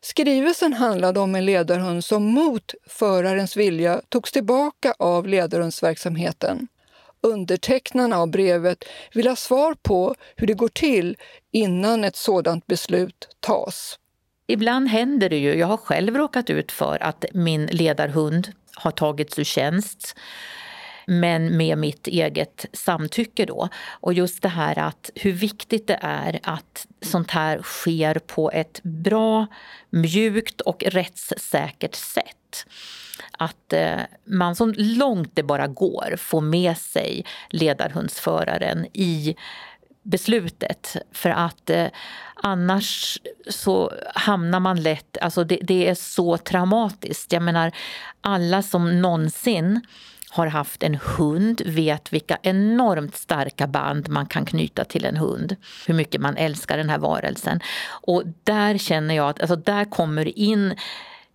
[0.00, 6.68] Skrivelsen handlade om en ledarhund som mot förarens vilja togs tillbaka av ledarhundsverksamheten.
[7.20, 8.84] Undertecknarna av brevet
[9.14, 11.16] vill ha svar på hur det går till
[11.52, 13.98] innan ett sådant beslut tas.
[14.46, 19.38] Ibland händer det ju, jag har själv råkat ut för att min ledarhund har tagits
[19.38, 20.16] ur tjänst
[21.08, 23.68] men med mitt eget samtycke då.
[23.90, 28.80] Och just det här att hur viktigt det är att sånt här sker på ett
[28.82, 29.46] bra,
[29.90, 32.66] mjukt och rättssäkert sätt
[33.38, 39.36] att eh, man så långt det bara går får med sig ledarhundsföraren i
[40.02, 40.96] beslutet.
[41.12, 41.86] För att eh,
[42.34, 43.18] annars
[43.48, 45.18] så hamnar man lätt...
[45.20, 47.32] Alltså det, det, är så traumatiskt.
[47.32, 47.72] Jag menar,
[48.20, 49.80] alla som någonsin
[50.30, 55.56] har haft en hund vet vilka enormt starka band man kan knyta till en hund.
[55.86, 57.60] Hur mycket man älskar den här varelsen.
[57.88, 60.74] Och där känner jag att alltså där kommer in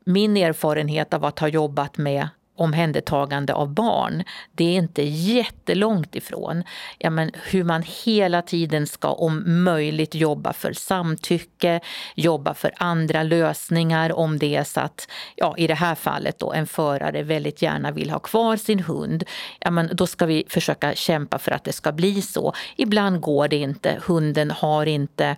[0.06, 6.64] min erfarenhet av att ha jobbat med omhändertagande av barn, det är inte jättelångt ifrån.
[6.98, 11.80] Ja, men hur man hela tiden ska om möjligt jobba för samtycke,
[12.16, 16.54] jobba för andra lösningar om det är så att, ja, i det här fallet då,
[16.54, 19.24] en förare väldigt gärna vill ha kvar sin hund.
[19.60, 22.54] Ja, men då ska vi försöka kämpa för att det ska bli så.
[22.76, 25.36] Ibland går det inte, hunden har inte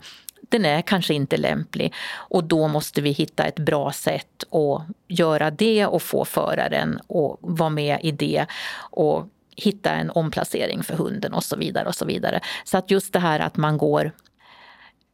[0.49, 5.51] den är kanske inte lämplig och då måste vi hitta ett bra sätt att göra
[5.51, 8.45] det och få föraren att vara med i det
[8.91, 11.87] och hitta en omplacering för hunden och så vidare.
[11.87, 12.39] och Så vidare.
[12.63, 14.11] Så att just det här att man går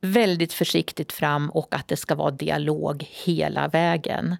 [0.02, 4.38] väldigt försiktigt fram och att det ska vara dialog hela vägen.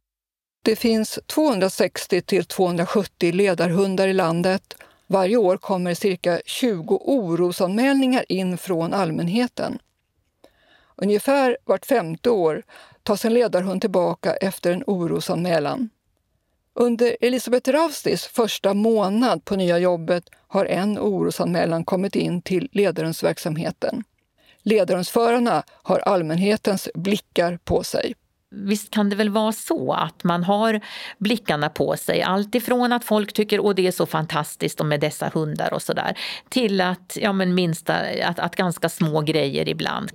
[0.64, 4.74] Det finns 260 till 270 ledarhundar i landet.
[5.08, 9.80] Varje år kommer cirka 20 orosanmälningar in från allmänheten.
[11.02, 12.64] Ungefär vart femte år
[13.04, 15.90] tas en ledarhund tillbaka efter en orosanmälan.
[16.74, 24.04] Under Elisabeth Raustis första månad på nya jobbet har en orosanmälan kommit in till ledarhundsverksamheten.
[24.64, 28.16] Ledarhundsförarna har allmänhetens blickar på sig.
[28.56, 30.80] Visst kan det väl vara så att man har
[31.18, 32.22] blickarna på sig.
[32.22, 36.18] Allt ifrån att folk tycker att det är så fantastiskt med dessa hundar och sådär
[36.50, 40.12] till att, ja, men minsta, att, att ganska små grejer ibland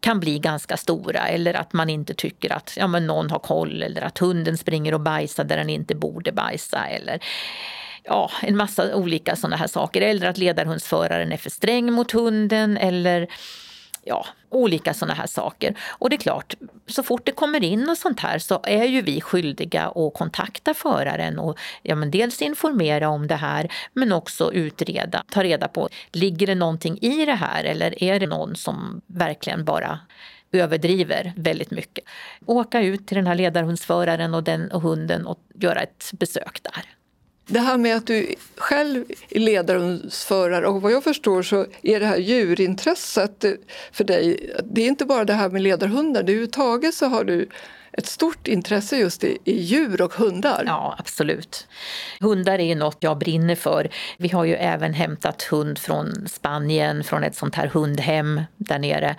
[0.00, 3.82] kan bli ganska stora eller att man inte tycker att ja, men någon har koll
[3.82, 7.20] eller att hunden springer och bajsar där den inte borde bajsa eller
[8.04, 10.00] ja, en massa olika sådana här saker.
[10.00, 13.28] Eller att ledarhundsföraren är för sträng mot hunden eller
[14.04, 15.74] ja, olika sådana här saker.
[15.88, 16.54] Och det är klart,
[16.86, 20.74] så fort det kommer in något sånt här så är ju vi skyldiga att kontakta
[20.74, 25.88] föraren och ja, men dels informera om det här men också utreda, ta reda på,
[26.12, 29.98] ligger det någonting i det här eller är det någon som verkligen bara
[30.52, 32.04] överdriver väldigt mycket.
[32.46, 36.84] Åka ut till den här ledarhundsföraren och den och hunden och göra ett besök där.
[37.46, 42.06] Det här med att du själv är ledarhundsförare och vad jag förstår så är det
[42.06, 43.44] här djurintresset
[43.92, 47.48] för dig, det är inte bara det här med ledarhundar, överhuvudtaget så har du
[47.96, 50.64] ett stort intresse just i, i, djur och hundar.
[50.66, 51.66] Ja, absolut.
[52.20, 53.88] Hundar är något jag brinner för.
[54.16, 59.16] Vi har ju även hämtat hund från Spanien, från ett sånt här hundhem där nere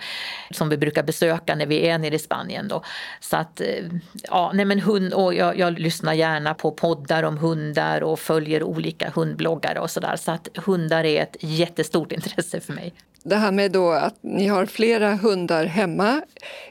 [0.50, 2.68] som vi brukar besöka när vi är nere i Spanien.
[2.68, 2.84] Då.
[3.20, 3.84] Så att, eh,
[4.22, 8.62] ja, nej men hund, och jag, jag lyssnar gärna på poddar om hundar och följer
[8.62, 10.16] olika hundbloggare och sådär.
[10.16, 12.94] Så att hundar är ett jättestort intresse för mig
[13.26, 16.22] det här med då att ni har flera hundar hemma,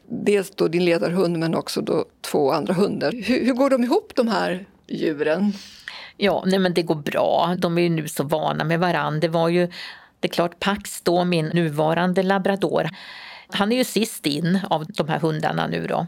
[0.08, 3.12] dels då din ledarhund men också då två andra hundar.
[3.12, 5.54] Hur, hur går de ihop de här djuren?
[6.18, 7.56] Ja, nej men det går bra.
[7.58, 9.20] De är ju nu så vana med varandra.
[9.20, 9.68] Det var ju,
[10.20, 12.90] det är klart, Pax då, min nuvarande labrador,
[13.48, 16.08] han är ju sist in av de här hundarna nu då.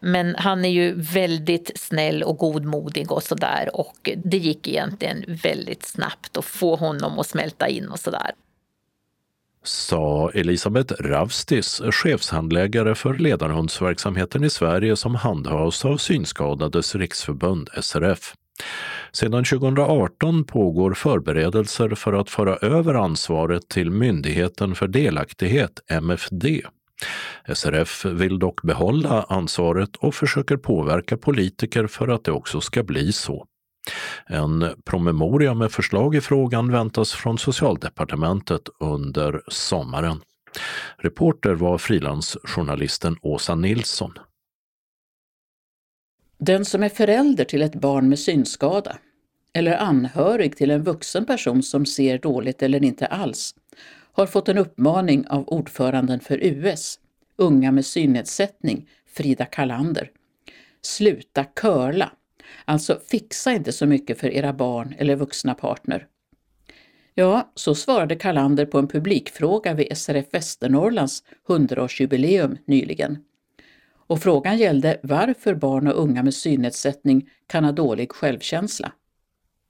[0.00, 5.86] Men han är ju väldigt snäll och godmodig och sådär och det gick egentligen väldigt
[5.86, 8.30] snabbt att få honom att smälta in och sådär
[9.64, 18.34] sa Elisabeth Ravstis, chefshandläggare för ledarhundsverksamheten i Sverige som handhas av Synskadades riksförbund, SRF.
[19.12, 26.46] Sedan 2018 pågår förberedelser för att föra över ansvaret till Myndigheten för delaktighet, MFD.
[27.54, 33.12] SRF vill dock behålla ansvaret och försöker påverka politiker för att det också ska bli
[33.12, 33.46] så.
[34.26, 40.20] En promemoria med förslag i frågan väntas från Socialdepartementet under sommaren.
[40.96, 44.12] Reporter var frilansjournalisten Åsa Nilsson.
[46.38, 48.96] Den som är förälder till ett barn med synskada
[49.52, 53.54] eller anhörig till en vuxen person som ser dåligt eller inte alls
[54.12, 56.98] har fått en uppmaning av ordföranden för US,
[57.36, 60.10] Unga med synnedsättning, Frida Kalander.
[60.82, 62.12] Sluta curla!
[62.64, 66.06] Alltså fixa inte så mycket för era barn eller vuxna partner.
[67.14, 73.18] Ja, så svarade Kalander på en publikfråga vid SRF Västernorrlands 100-årsjubileum nyligen.
[74.06, 78.92] Och frågan gällde varför barn och unga med synnedsättning kan ha dålig självkänsla.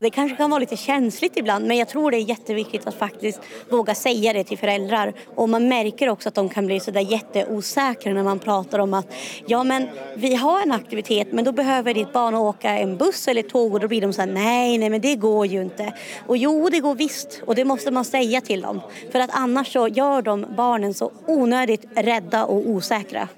[0.03, 3.41] Det kanske kan vara lite känsligt ibland men jag tror det är jätteviktigt att faktiskt
[3.71, 5.13] våga säga det till föräldrar.
[5.35, 9.07] Och man märker också att de kan bli sådär jätteosäkra när man pratar om att
[9.47, 13.43] ja men vi har en aktivitet men då behöver ditt barn åka en buss eller
[13.43, 15.93] tåg och då blir de såhär nej nej men det går ju inte.
[16.27, 18.81] Och jo det går visst och det måste man säga till dem.
[19.13, 23.29] För att annars så gör de barnen så onödigt rädda och osäkra.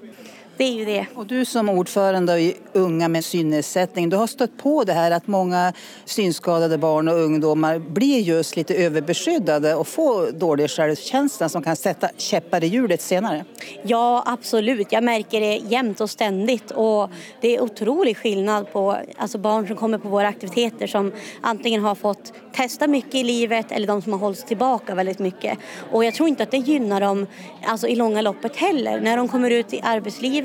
[0.57, 1.05] Det är ju det.
[1.15, 5.27] Och du som ordförande i Unga med synnedsättning, du har stött på det här att
[5.27, 5.73] många
[6.05, 12.09] synskadade barn och ungdomar blir just lite överbeskyddade och får dålig självkänsla som kan sätta
[12.17, 13.45] käppar i hjulet senare.
[13.83, 14.91] Ja, absolut.
[14.91, 17.09] Jag märker det jämt och ständigt och
[17.41, 21.95] det är otrolig skillnad på alltså barn som kommer på våra aktiviteter som antingen har
[21.95, 25.57] fått testa mycket i livet eller de som har hållits tillbaka väldigt mycket.
[25.91, 27.27] Och jag tror inte att det gynnar dem
[27.65, 29.01] alltså, i långa loppet heller.
[29.01, 30.42] När de kommer ut i arbetslivet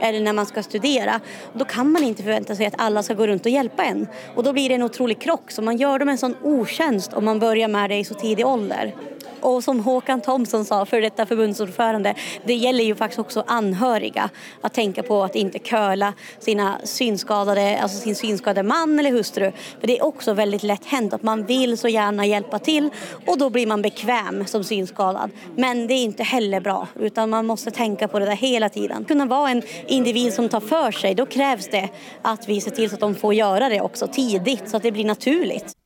[0.00, 1.20] eller när man ska studera
[1.52, 4.06] då kan man inte förvänta sig att alla ska gå runt och hjälpa en.
[4.34, 7.24] Och då blir det en otrolig krock så man gör dem en sån otjänst om
[7.24, 8.94] man börjar med det i så tidig ålder.
[9.40, 12.14] Och som Håkan Thomsson sa, för detta förbundsordförande,
[12.44, 14.30] det gäller ju faktiskt också anhöriga
[14.60, 19.52] att tänka på att inte köla sina synskadade, alltså sin synskadade man eller hustru.
[19.80, 22.90] För det är också väldigt lätt hänt att man vill så gärna hjälpa till
[23.26, 25.30] och då blir man bekväm som synskadad.
[25.56, 29.04] Men det är inte heller bra utan man måste tänka på det där hela tiden.
[29.04, 31.88] Kunna vara en individ som tar för sig, då krävs det
[32.22, 34.92] att vi ser till så att de får göra det också tidigt så att det
[34.92, 35.77] blir naturligt.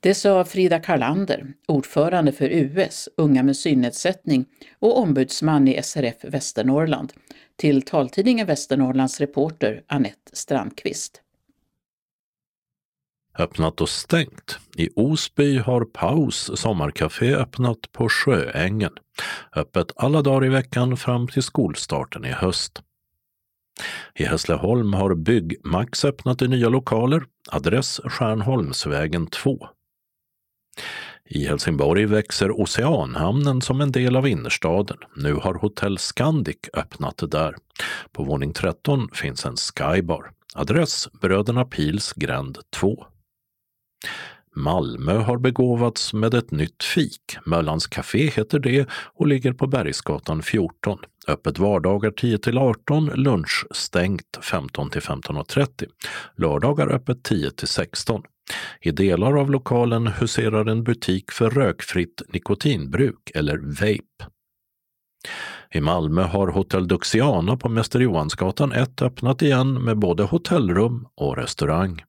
[0.00, 4.46] Det sa Frida Karlander, ordförande för US, Unga med synnedsättning
[4.78, 7.12] och ombudsman i SRF Västernorrland,
[7.56, 11.22] till taltidningen Västernorrlands reporter Annette Strandqvist.
[13.38, 14.58] Öppnat och stängt.
[14.76, 18.92] I Osby har Paus sommarkafé öppnat på Sjöängen.
[19.56, 22.82] Öppet alla dagar i veckan fram till skolstarten i höst.
[24.14, 29.68] I Hässleholm har Byggmax öppnat i nya lokaler, adress Stjärnholmsvägen 2.
[31.30, 34.96] I Helsingborg växer Oceanhamnen som en del av innerstaden.
[35.16, 37.54] Nu har Hotell Scandic öppnat där.
[38.12, 40.30] På våning 13 finns en Skybar.
[40.54, 43.06] Adress Bröderna Pils gränd 2.
[44.56, 47.36] Malmö har begåvats med ett nytt fik.
[47.46, 50.98] Möllans Café heter det och ligger på Bergsgatan 14.
[51.28, 55.86] Öppet vardagar 10 till 18, lunch stängt 15 till 15.30.
[56.36, 58.22] Lördagar öppet 10 till 16.
[58.80, 64.32] I delar av lokalen huserar en butik för rökfritt nikotinbruk, eller vape.
[65.70, 71.36] I Malmö har Hotell Duxiana på Mäster Johansgatan 1 öppnat igen med både hotellrum och
[71.36, 72.02] restaurang.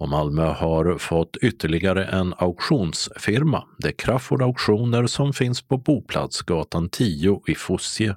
[0.00, 6.88] Och Malmö har fått ytterligare en auktionsfirma, det är Crafoord Auktioner som finns på Boplatsgatan
[6.88, 8.16] 10 i Fosie.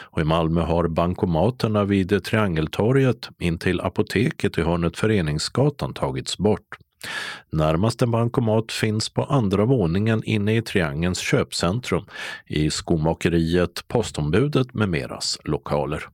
[0.00, 6.78] Och I Malmö har bankomaterna vid Triangeltorget intill apoteket i hörnet Föreningsgatan tagits bort.
[7.52, 12.04] Närmaste bankomat finns på andra våningen inne i Triangelns köpcentrum
[12.46, 16.08] i skomakeriet, postombudet med meras lokaler.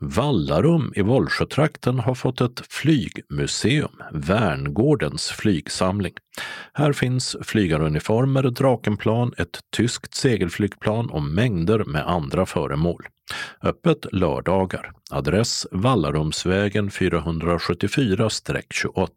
[0.00, 6.14] Vallarum i Vollsjötrakten har fått ett flygmuseum, Värngårdens flygsamling.
[6.72, 13.06] Här finns flygaruniformer, Drakenplan, ett tyskt segelflygplan och mängder med andra föremål.
[13.62, 14.92] Öppet lördagar.
[15.10, 19.08] Adress Vallarumsvägen 474-28.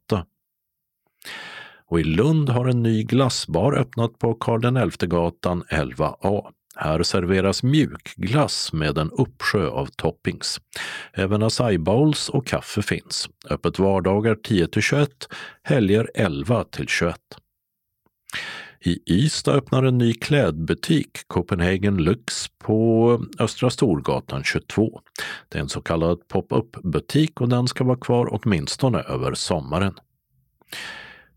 [1.89, 6.51] Och i Lund har en ny glassbar öppnat på Karl XI-gatan 11A.
[6.79, 10.61] Här serveras mjukglass med en uppsjö av toppings.
[11.13, 13.29] Även acai bowls och kaffe finns.
[13.49, 15.09] Öppet vardagar 10 21,
[15.63, 17.15] helger 11 21.
[18.79, 25.01] I Ystad öppnar en ny klädbutik, Copenhagen Lux, på Östra Storgatan 22.
[25.49, 29.93] Det är en så kallad pop-up butik och den ska vara kvar åtminstone över sommaren.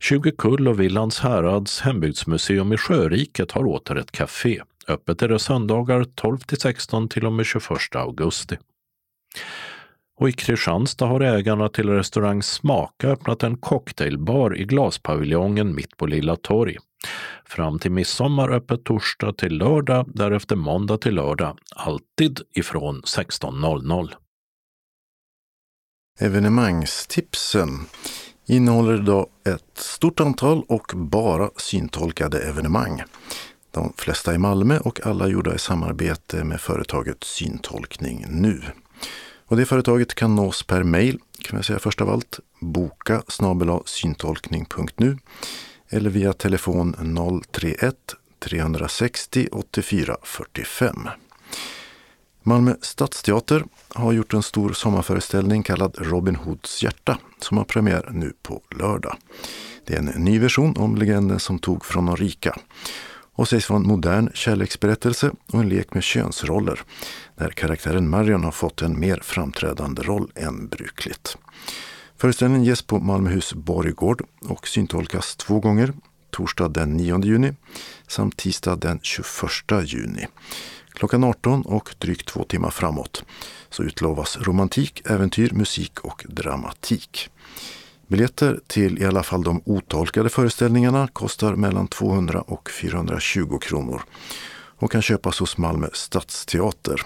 [0.01, 4.62] 20 Kull och Villans härads hembygdsmuseum i Sjöriket har åter ett café.
[4.88, 8.58] Öppet är det söndagar 12 till 16 till och med 21 augusti.
[10.20, 16.06] Och i Kristianstad har ägarna till restaurang Smaka öppnat en cocktailbar i glaspaviljongen mitt på
[16.06, 16.76] Lilla torg.
[17.44, 24.12] Fram till midsommar öppet torsdag till lördag, därefter måndag till lördag, alltid ifrån 16.00.
[26.20, 27.68] Evenemangstipsen
[28.46, 33.02] innehåller idag ett stort antal och bara syntolkade evenemang.
[33.70, 38.62] De flesta i Malmö och alla gjorda i samarbete med företaget Syntolkning Nu.
[39.46, 43.22] Och det företaget kan nås per mejl kan jag säga först av allt, boka
[43.84, 45.18] syntolkning.nu
[45.88, 47.94] eller via telefon 031
[48.38, 51.08] 360 84 45.
[52.42, 58.32] Malmö stadsteater har gjort en stor sommarföreställning kallad Robin Hoods hjärta som har premiär nu
[58.42, 59.16] på lördag.
[59.86, 62.56] Det är en ny version om legenden som tog från de rika
[63.41, 66.80] och sägs vara en modern kärleksberättelse och en lek med könsroller
[67.36, 71.36] där karaktären Marion har fått en mer framträdande roll än brukligt.
[72.16, 75.93] Föreställningen ges på Malmöhus borggård och syntolkas två gånger,
[76.30, 77.53] torsdag den 9 juni
[78.09, 79.22] samt tisdag den 21
[79.84, 80.26] juni.
[80.93, 83.24] Klockan 18 och drygt två timmar framåt
[83.70, 87.30] så utlovas romantik, äventyr, musik och dramatik.
[88.11, 94.02] Biljetter till i alla fall de otolkade föreställningarna kostar mellan 200 och 420 kronor
[94.76, 97.02] och kan köpas hos Malmö stadsteater.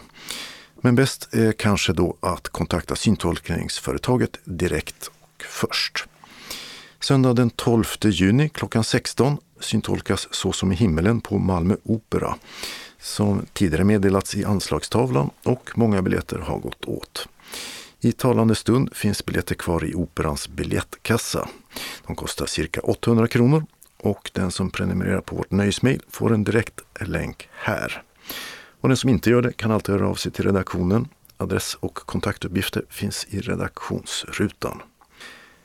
[0.80, 6.04] Men bäst är kanske då att kontakta syntolkningsföretaget direkt och först.
[7.00, 12.34] Söndag den 12 juni klockan 16 syntolkas Så som i himmelen på Malmö Opera
[13.00, 17.28] som tidigare meddelats i anslagstavlan och många biljetter har gått åt.
[18.04, 21.48] I talande stund finns biljetter kvar i Operans biljettkassa.
[22.06, 26.80] De kostar cirka 800 kronor och den som prenumererar på vårt nöjesmail får en direkt
[27.00, 28.02] länk här.
[28.80, 31.08] Och den som inte gör det kan alltid höra av sig till redaktionen.
[31.36, 34.82] Adress och kontaktuppgifter finns i redaktionsrutan.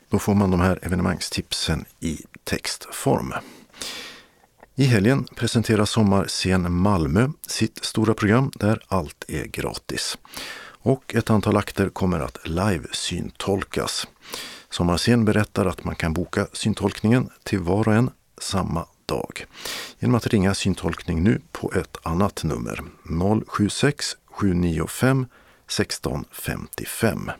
[0.09, 3.33] Då får man de här evenemangstipsen i textform.
[4.75, 10.17] I helgen presenterar Sommarscen Malmö sitt stora program där allt är gratis.
[10.81, 14.07] Och ett antal akter kommer att live-syntolkas.
[14.69, 19.45] Sommarscen berättar att man kan boka syntolkningen till var och en samma dag
[19.99, 22.83] genom att ringa syntolkning nu på ett annat nummer
[23.47, 25.25] 076 795
[25.67, 27.31] 1655.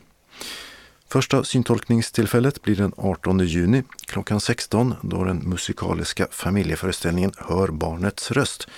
[1.08, 8.68] Första syntolkningstillfället blir den 18 juni klockan 16 då den musikaliska familjeföreställningen Hör barnets röst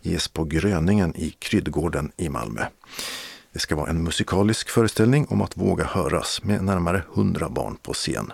[0.00, 2.66] ges på Gröningen i Kryddgården i Malmö.
[3.52, 7.92] Det ska vara en musikalisk föreställning om att våga höras med närmare 100 barn på
[7.92, 8.32] scen.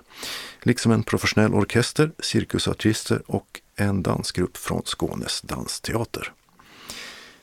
[0.63, 6.33] Liksom en professionell orkester, cirkusartister och en dansgrupp från Skånes dansteater.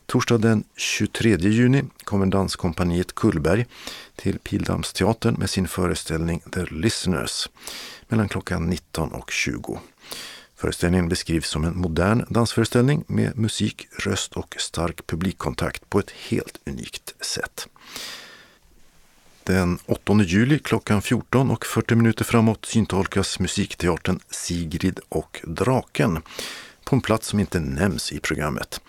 [0.06, 3.66] Torsdag den 23 juni kommer danskompaniet Kullberg
[4.16, 7.50] till Pildamsteatern med sin föreställning The Listeners
[8.08, 9.80] mellan klockan 19 och 20.
[10.66, 16.60] Föreställningen beskrivs som en modern dansföreställning med musik, röst och stark publikkontakt på ett helt
[16.66, 17.68] unikt sätt.
[19.44, 26.22] Den 8 juli klockan 14 och 40 minuter framåt syntolkas musikteatern Sigrid och draken
[26.86, 28.82] på en plats som inte nämns i programmet.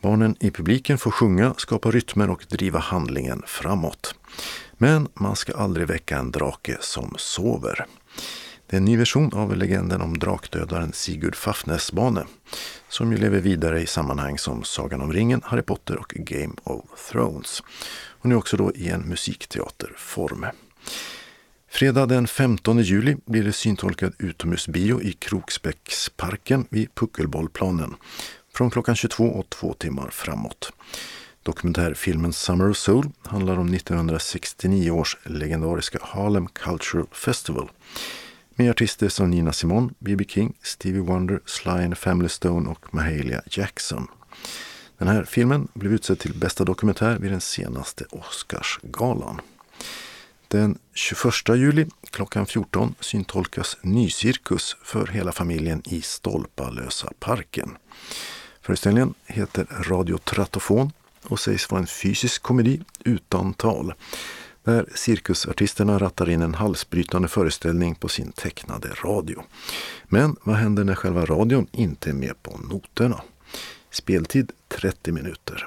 [0.00, 4.14] Barnen i publiken får sjunga, skapa rytmer och driva handlingen framåt.
[4.72, 7.86] Men man ska aldrig väcka en drake som sover.
[8.66, 12.24] Det är en ny version av legenden om drakdödaren Sigurd Fafnesbane
[12.88, 17.10] som ju lever vidare i sammanhang som Sagan om ringen, Harry Potter och Game of
[17.10, 17.62] Thrones.
[18.08, 20.46] Och nu också då i en musikteaterform.
[21.70, 27.94] Fredag den 15 juli blir det syntolkad utomhusbio i Kroksbäcksparken vid Puckelbollplanen
[28.54, 30.72] från klockan 22 och två timmar framåt.
[31.42, 37.70] Dokumentärfilmen Summer of Soul handlar om 1969 års legendariska Harlem Cultural Festival
[38.56, 40.24] med artister som Nina Simone, B.B.
[40.28, 44.06] King, Stevie Wonder, Sly and Family Stone och Mahalia Jackson.
[44.98, 49.40] Den här filmen blev utsedd till bästa dokumentär vid den senaste Oscarsgalan.
[50.48, 57.76] Den 21 juli klockan 14 syntolkas Nycirkus för hela familjen i Stolpalösa parken.
[58.62, 60.92] Föreställningen heter Radio Trattofon
[61.22, 63.94] och sägs vara en fysisk komedi utan tal
[64.66, 69.42] där cirkusartisterna rattar in en halsbrytande föreställning på sin tecknade radio.
[70.04, 73.20] Men vad händer när själva radion inte är med på noterna?
[73.90, 75.66] Speltid 30 minuter.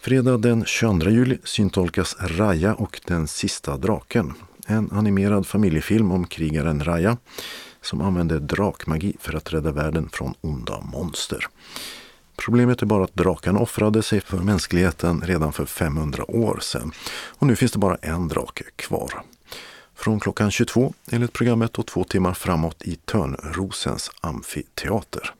[0.00, 4.34] Fredag den 22 juli syntolkas Raja och den sista draken.
[4.66, 7.16] En animerad familjefilm om krigaren Raja
[7.80, 11.46] som använder drakmagi för att rädda världen från onda monster.
[12.36, 16.92] Problemet är bara att drakarna offrade sig för mänskligheten redan för 500 år sedan.
[17.28, 19.22] Och nu finns det bara en drake kvar.
[19.94, 25.34] Från klockan 22 enligt programmet och två timmar framåt i Törnrosens amfiteater.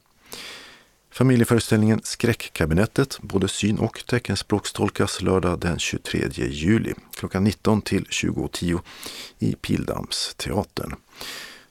[1.12, 8.80] Familjeföreställningen Skräckkabinettet, både syn och teckenspråkstolkas lördag den 23 juli klockan 19 till 20.10
[9.38, 10.94] i Pildammsteatern.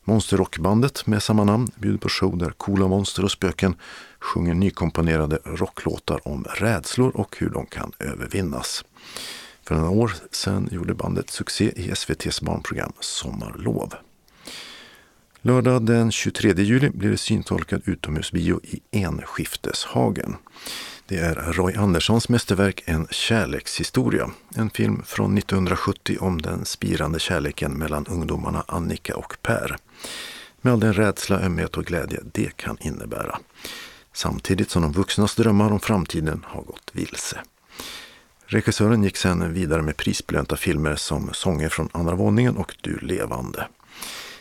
[0.04, 3.76] Monsterrockbandet med samma namn bjuder på show där coola monster och spöken
[4.26, 8.86] sjunger nykomponerade rocklåtar om rädslor och hur de kan övervinnas.
[9.64, 13.94] För några år sedan gjorde bandet succé i SVTs barnprogram Sommarlov.
[15.42, 20.36] Lördag den 23 juli blir det syntolkad utomhusbio i Enskifteshagen.
[21.08, 24.32] Det är Roy Anderssons mästerverk En kärlekshistoria.
[24.56, 29.78] En film från 1970 om den spirande kärleken mellan ungdomarna Annika och Per.
[30.62, 33.40] Med all den rädsla, ömhet och glädje det kan innebära.
[34.16, 37.42] Samtidigt som de vuxnas drömmar om framtiden har gått vilse.
[38.46, 43.68] Regissören gick sedan vidare med prisbelönta filmer som Sånger från andra våningen och Du levande.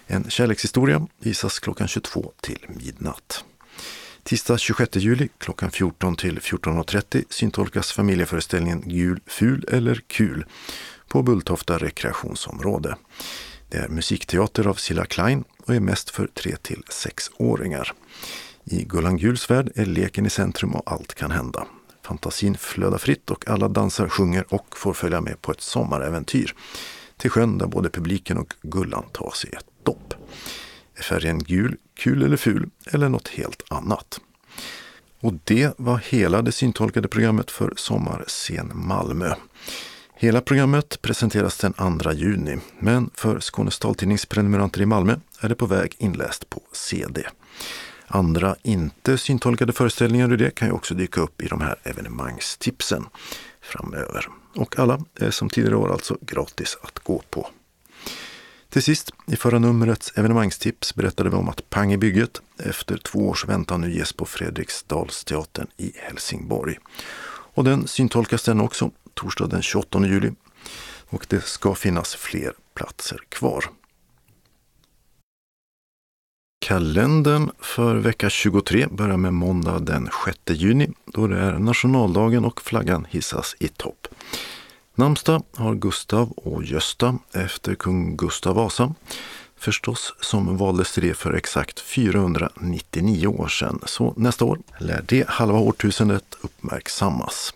[0.07, 3.45] En kärlekshistoria visas klockan 22 till midnatt.
[4.22, 10.47] Tisdag 26 juli klockan 14 till 14.30 syntolkas familjeföreställningen Gul, ful eller kul
[11.09, 12.97] på Bulltofta rekreationsområde.
[13.68, 17.93] Det är musikteater av Silla Klein och är mest för 3 till 6-åringar.
[18.65, 21.67] I Gullan Guls värld är leken i centrum och allt kan hända.
[22.03, 26.55] Fantasin flödar fritt och alla dansar, sjunger och får följa med på ett sommaräventyr
[27.17, 30.15] till sjön där både publiken och Gullan tar sig ett dopp.
[30.97, 34.21] Är färgen gul, kul eller ful eller något helt annat?
[35.21, 39.35] Och det var hela det syntolkade programmet för Sommarscen Malmö.
[40.15, 45.55] Hela programmet presenteras den 2 juni, men för Skånes taltidnings prenumeranter i Malmö är det
[45.55, 47.27] på väg inläst på CD.
[48.07, 53.07] Andra inte syntolkade föreställningar ur det kan ju också dyka upp i de här evenemangstipsen
[53.61, 54.29] framöver.
[54.55, 57.49] Och alla är som tidigare år alltså gratis att gå på.
[58.69, 63.29] Till sist, i förra numrets evenemangstips berättade vi om att Pang i bygget efter två
[63.29, 66.79] års väntan nu ges på Fredriksdalsteatern i Helsingborg.
[67.27, 70.33] Och den syntolkas den också torsdag den 28 juli.
[71.07, 73.65] Och det ska finnas fler platser kvar.
[76.65, 82.62] Kalendern för vecka 23 börjar med måndag den 6 juni då det är nationaldagen och
[82.62, 84.07] flaggan hissas i topp.
[84.95, 88.95] Namnsdag har Gustav och Gösta efter kung Gustav Vasa.
[89.57, 93.81] Förstås som valdes till det för exakt 499 år sedan.
[93.85, 97.55] Så nästa år lär det halva årtusendet uppmärksammas.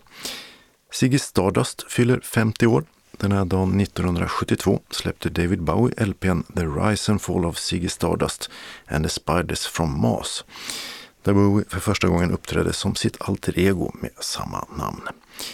[0.91, 2.83] Ziggy Stardust fyller 50 år.
[3.21, 8.49] Den här dagen 1972 släppte David Bowie LPn The Rise and Fall of Ziggy Stardust
[8.87, 10.43] and the Spiders from Mars.
[11.23, 15.01] där Bowie för första gången uppträdde som sitt alter ego med samma namn.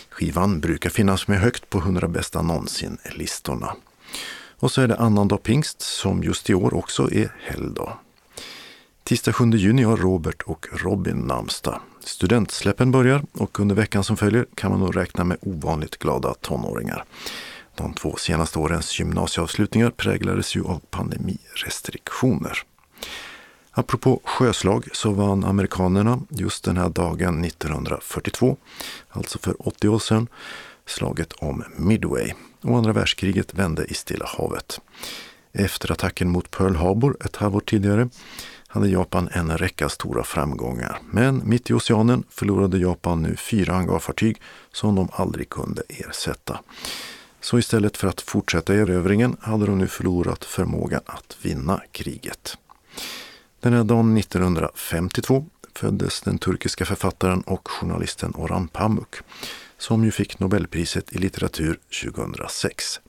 [0.09, 3.75] Skivan brukar finnas med högt på 100 bästa någonsin-listorna.
[4.59, 7.97] Och så är det annandag pingst som just i år också är helgdag.
[9.03, 11.81] Tisdag 7 juni har Robert och Robin namnsdag.
[11.99, 17.05] Studentsläppen börjar och under veckan som följer kan man nog räkna med ovanligt glada tonåringar.
[17.75, 22.63] De två senaste årens gymnasieavslutningar präglades ju av pandemirestriktioner.
[23.71, 28.57] Apropå sjöslag så vann amerikanerna just den här dagen 1942,
[29.09, 30.27] alltså för 80 år sedan,
[30.85, 34.81] slaget om Midway och andra världskriget vände i Stilla havet.
[35.53, 38.09] Efter attacken mot Pearl Harbor ett halvår tidigare
[38.67, 40.99] hade Japan en räcka stora framgångar.
[41.11, 46.59] Men mitt i oceanen förlorade Japan nu fyra hangarfartyg som de aldrig kunde ersätta.
[47.45, 52.57] Så istället för att fortsätta erövringen hade de nu förlorat förmågan att vinna kriget.
[53.59, 59.15] Den här dagen 1952 föddes den turkiska författaren och journalisten Orhan Pamuk
[59.77, 62.99] som ju fick Nobelpriset i litteratur 2006.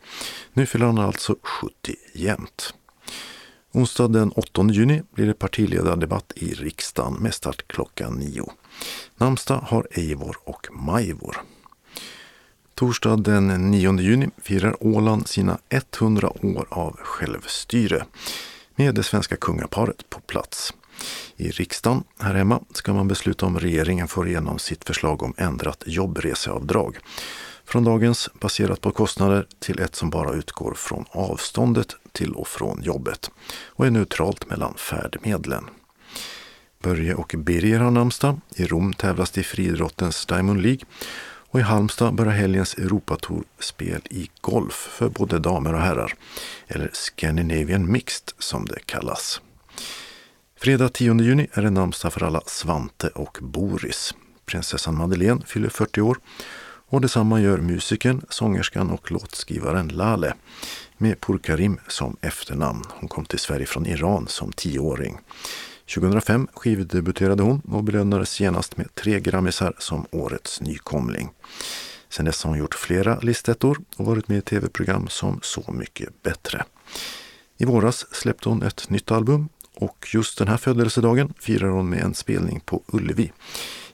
[0.52, 2.74] Nu fyller han alltså 70 jämt.
[3.72, 8.52] Onsdag den 8 juni blir det partiledardebatt i riksdagen med start klockan 9.
[9.16, 11.36] Namnsdag har Eivor och Majvor.
[12.78, 18.04] Torsdag den 9 juni firar Åland sina 100 år av självstyre
[18.74, 20.74] med det svenska kungaparet på plats.
[21.36, 25.82] I riksdagen här hemma ska man besluta om regeringen får igenom sitt förslag om ändrat
[25.86, 26.98] jobbreseavdrag.
[27.64, 32.82] Från dagens baserat på kostnader till ett som bara utgår från avståndet till och från
[32.82, 33.30] jobbet
[33.66, 35.64] och är neutralt mellan färdmedlen.
[36.82, 38.40] Börje och Birger har namnsdag.
[38.56, 40.80] I Rom tävlas det i friidrottens Diamond League
[41.56, 46.14] och i Halmstad börjar helgens Europatourspel i golf för både damer och herrar,
[46.66, 49.40] eller Scandinavian Mixed som det kallas.
[50.60, 54.14] Fredag 10 juni är det namnsdag för alla Svante och Boris.
[54.46, 56.18] Prinsessan Madeleine fyller 40 år
[56.88, 60.34] och detsamma gör musikern, sångerskan och låtskrivaren Lale
[60.96, 62.84] med Purkarim som efternamn.
[62.88, 65.18] Hon kom till Sverige från Iran som tioåring.
[65.94, 71.30] 2005 skivdebuterade hon och belönades genast med tre grammisar som årets nykomling.
[72.08, 76.22] Sen dess har hon gjort flera listettor och varit med i tv-program som Så mycket
[76.22, 76.64] bättre.
[77.56, 82.00] I våras släppte hon ett nytt album och just den här födelsedagen firar hon med
[82.00, 83.32] en spelning på Ullevi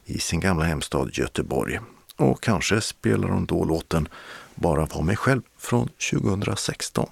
[0.04, 1.80] i sin gamla hemstad Göteborg.
[2.16, 4.08] Och kanske spelar hon då låten
[4.54, 7.08] Bara var mig själv från 2016.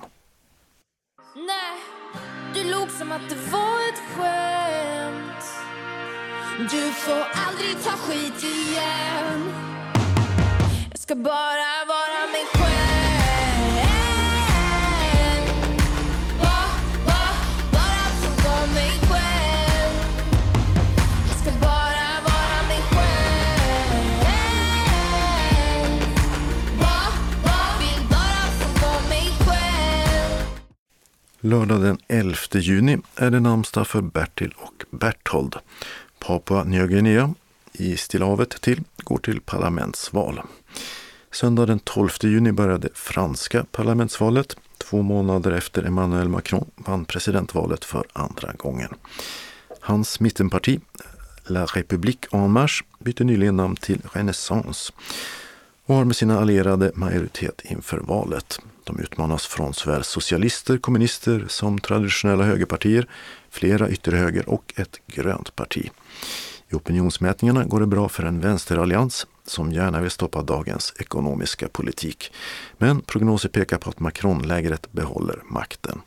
[1.35, 1.81] Nej,
[2.55, 3.60] du låg som att det var
[6.69, 9.53] du får aldrig ta skit igen.
[10.91, 13.81] Jag ska bara vara mig själv.
[17.73, 19.95] Bara få vara mig själv.
[21.29, 23.91] Jag ska bara vara mig själv.
[27.81, 30.47] Vill bara få vara mig själv.
[31.41, 35.57] Lördag den 11 juni är det namnsdag för Bertil och Berthold.
[36.21, 37.35] Papua Nya Guinea
[37.73, 40.41] i Stilla havet till går till parlamentsval.
[41.33, 48.05] Söndag den 12 juni började franska parlamentsvalet två månader efter Emmanuel Macron vann presidentvalet för
[48.13, 48.95] andra gången.
[49.81, 50.81] Hans mittenparti,
[51.47, 54.93] La République En Marche, bytte nyligen namn till Renaissance
[55.87, 58.61] och har med sina allierade majoritet inför valet.
[58.85, 63.07] De utmanas från såväl socialister, kommunister som traditionella högerpartier,
[63.51, 65.91] flera ytterhöger och ett grönt parti.
[66.69, 72.33] I opinionsmätningarna går det bra för en vänsterallians som gärna vill stoppa dagens ekonomiska politik.
[72.79, 76.01] Men prognoser pekar på att Macron-lägret behåller makten.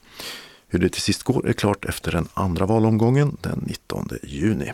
[0.68, 4.72] Hur det till sist går är klart efter den andra valomgången den 19 juni.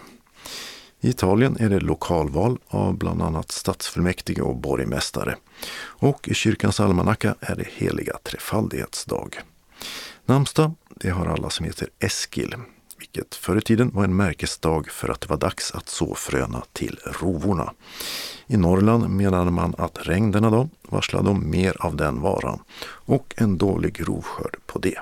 [1.02, 5.36] I Italien är det lokalval av bland annat stadsfullmäktige och borgmästare.
[5.82, 9.30] Och i kyrkans almanacka är det heliga trefaldighetsdag.
[10.26, 12.56] Namnsdag, det har alla som heter Eskil,
[12.98, 16.64] vilket förr i tiden var en märkesdag för att det var dags att så fröna
[16.74, 17.74] till rovorna.
[18.48, 23.34] I Norrland menade man att regn denna dag varslade om mer av den varan och
[23.38, 25.00] en dålig rovskörd på det.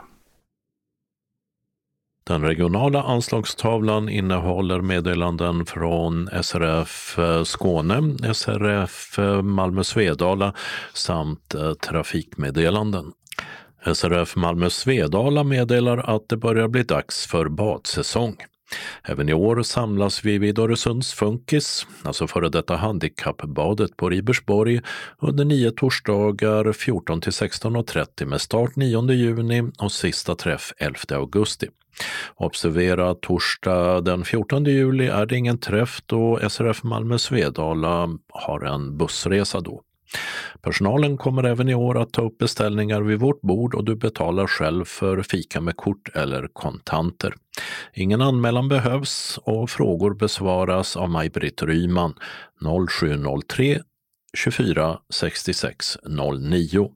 [2.28, 10.54] Den regionala anslagstavlan innehåller meddelanden från SRF eh, Skåne, SRF eh, Malmö Svedala
[10.94, 13.14] samt eh, trafikmeddelanden.
[13.86, 18.36] SRF Malmö Svedala meddelar att det börjar bli dags för badsäsong.
[19.04, 24.82] Även i år samlas vi vid Öresunds Funkis, alltså före detta handikappbadet på Ribersborg,
[25.20, 31.68] under nio torsdagar 14 till 16.30 med start 9 juni och sista träff 11 augusti.
[32.36, 38.66] Observera att torsdag den 14 juli är det ingen träff då SRF Malmö Svedala har
[38.66, 39.82] en bussresa då.
[40.62, 44.48] Personalen kommer även i år att ta upp beställningar vid vårt bord och du betalar
[44.48, 47.34] själv för fika med kort eller kontanter.
[47.94, 52.14] Ingen anmälan behövs och frågor besvaras av Maj-Britt Ryman
[52.90, 53.82] 0703
[54.38, 55.98] 24 66
[56.42, 56.92] 09.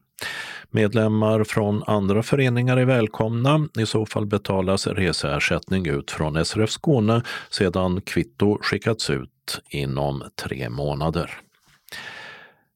[0.70, 3.68] Medlemmar från andra föreningar är välkomna.
[3.80, 10.70] I så fall betalas reseersättning ut från SRF Skåne sedan kvitto skickats ut inom tre
[10.70, 11.42] månader.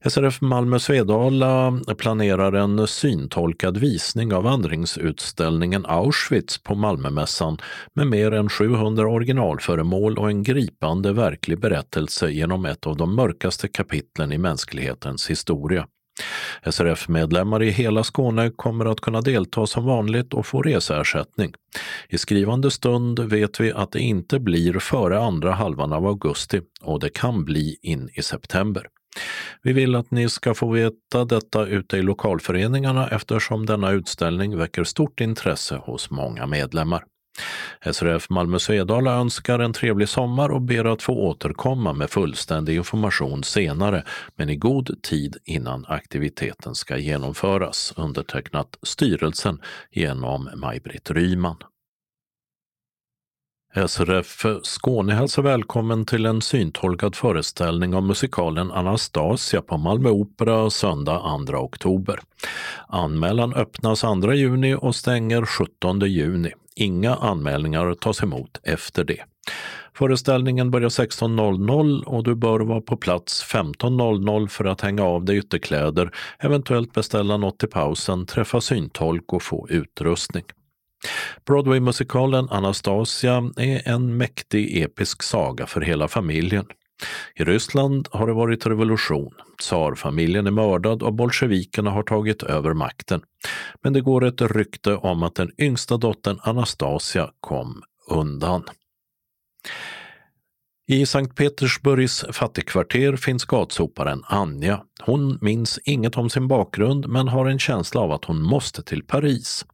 [0.08, 7.58] SRF Malmö Svedala planerar en syntolkad visning av vandringsutställningen Auschwitz på Malmömässan
[7.94, 13.68] med mer än 700 originalföremål och en gripande verklig berättelse genom ett av de mörkaste
[13.68, 15.86] kapitlen i mänsklighetens historia.
[16.70, 21.52] SRF-medlemmar i hela Skåne kommer att kunna delta som vanligt och få reseersättning.
[22.08, 27.00] I skrivande stund vet vi att det inte blir före andra halvan av augusti och
[27.00, 28.86] det kan bli in i september.
[29.62, 34.84] Vi vill att ni ska få veta detta ute i lokalföreningarna eftersom denna utställning väcker
[34.84, 37.04] stort intresse hos många medlemmar.
[37.92, 43.44] SRF Malmö Svedala önskar en trevlig sommar och ber att få återkomma med fullständig information
[43.44, 44.04] senare,
[44.36, 47.92] men i god tid innan aktiviteten ska genomföras.
[47.96, 49.60] Undertecknat styrelsen
[49.90, 51.56] genom Maj-Britt Ryman.
[53.74, 61.22] SRF Skåne hälsar välkommen till en syntolkad föreställning av musikalen Anastasia på Malmö Opera söndag
[61.48, 62.20] 2 oktober.
[62.88, 66.52] Anmälan öppnas 2 juni och stänger 17 juni.
[66.76, 69.22] Inga anmälningar tas emot efter det.
[69.94, 75.38] Föreställningen börjar 16.00 och du bör vara på plats 15.00 för att hänga av dig
[75.38, 80.44] ytterkläder, eventuellt beställa något till pausen, träffa syntolk och få utrustning.
[81.44, 86.66] Broadway-musikalen Anastasia är en mäktig episk saga för hela familjen.
[87.34, 89.34] I Ryssland har det varit revolution.
[89.62, 93.22] Tsarfamiljen är mördad och bolsjevikerna har tagit över makten.
[93.82, 98.64] Men det går ett rykte om att den yngsta dottern Anastasia kom undan.
[100.88, 104.82] I Sankt Petersburgs fattigkvarter finns gatsoparen Anja.
[105.00, 109.02] Hon minns inget om sin bakgrund men har en känsla av att hon måste till
[109.02, 109.66] Paris.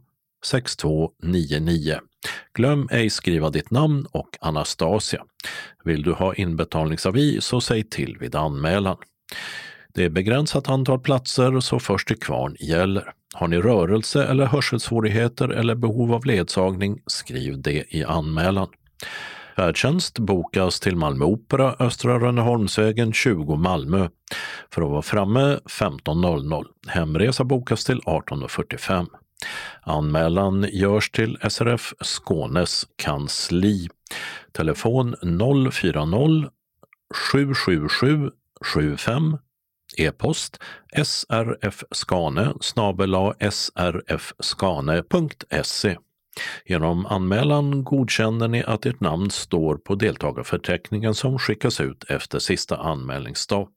[0.45, 1.99] 6299.
[2.53, 5.23] Glöm ej skriva ditt namn och Anastasia.
[5.83, 8.97] Vill du ha inbetalningsavi så säg till vid anmälan.
[9.93, 13.13] Det är begränsat antal platser så först till kvarn gäller.
[13.33, 18.67] Har ni rörelse eller hörselsvårigheter eller behov av ledsagning, skriv det i anmälan.
[19.55, 24.09] Färdtjänst bokas till Malmö Opera, Östra Rönneholmsvägen 20 Malmö
[24.69, 26.65] för att vara framme 15.00.
[26.87, 29.07] Hemresa bokas till 18.45.
[29.81, 33.87] Anmälan görs till SRF Skånes kansli.
[34.51, 35.15] Telefon
[35.71, 36.49] 040
[37.31, 38.31] 777
[38.65, 39.37] 75
[39.97, 40.59] E-post
[41.03, 42.53] srfskane
[43.51, 44.77] srfskane.se
[46.65, 52.77] Genom anmälan godkänner ni att ert namn står på deltagarförteckningen som skickas ut efter sista
[52.77, 53.67] anmälningsdag.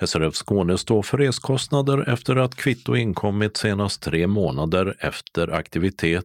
[0.00, 6.24] SRF Skåne står för reskostnader efter att kvitto inkommit senast tre månader efter aktivitet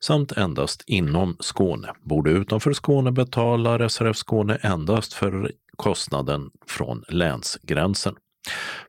[0.00, 1.92] samt endast inom Skåne.
[2.02, 8.14] Bor du utanför Skåne betalar SRF Skåne endast för kostnaden från länsgränsen.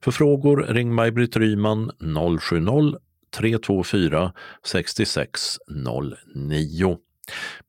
[0.04, 1.92] För frågor ring Maj-Britt Ryman
[2.40, 2.98] 070
[3.34, 6.98] 324 6609.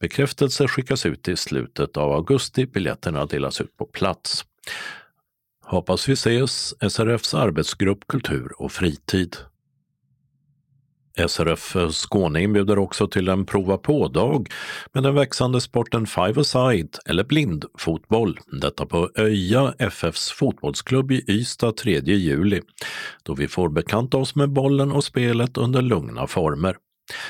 [0.00, 2.66] Bekräftelse skickas ut i slutet av augusti.
[2.66, 4.44] Biljetterna delas ut på plats.
[5.64, 9.36] Hoppas vi ses, SRFs arbetsgrupp Kultur och fritid.
[11.28, 14.48] SRF eh, Skåne inbjuder också till en prova på-dag
[14.92, 18.38] med den växande sporten five-a-side eller blindfotboll.
[18.60, 22.60] Detta på Öja FFs fotbollsklubb i Ystad 3 juli
[23.22, 26.76] då vi får bekanta oss med bollen och spelet under lugna former.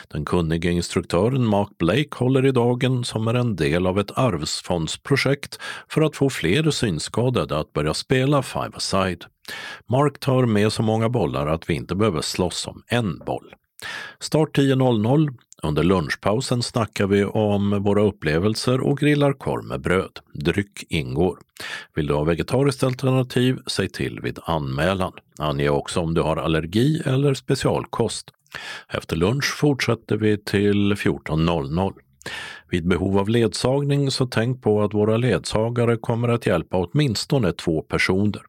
[0.09, 5.59] Den kunnige instruktören Mark Blake håller i dagen som är en del av ett arvsfondsprojekt
[5.89, 9.25] för att få fler synskadade att börja spela five-a-side.
[9.87, 13.55] Mark tar med så många bollar att vi inte behöver slåss om en boll.
[14.21, 15.29] Start 10.00.
[15.63, 20.21] Under lunchpausen snackar vi om våra upplevelser och grillar korv med bröd.
[20.35, 21.39] Dryck ingår.
[21.95, 25.13] Vill du ha vegetariskt alternativ, säg till vid anmälan.
[25.39, 28.31] Ange också om du har allergi eller specialkost.
[28.89, 31.93] Efter lunch fortsätter vi till 14.00.
[32.71, 37.83] Vid behov av ledsagning så tänk på att våra ledsagare kommer att hjälpa åtminstone två
[37.83, 38.43] personer.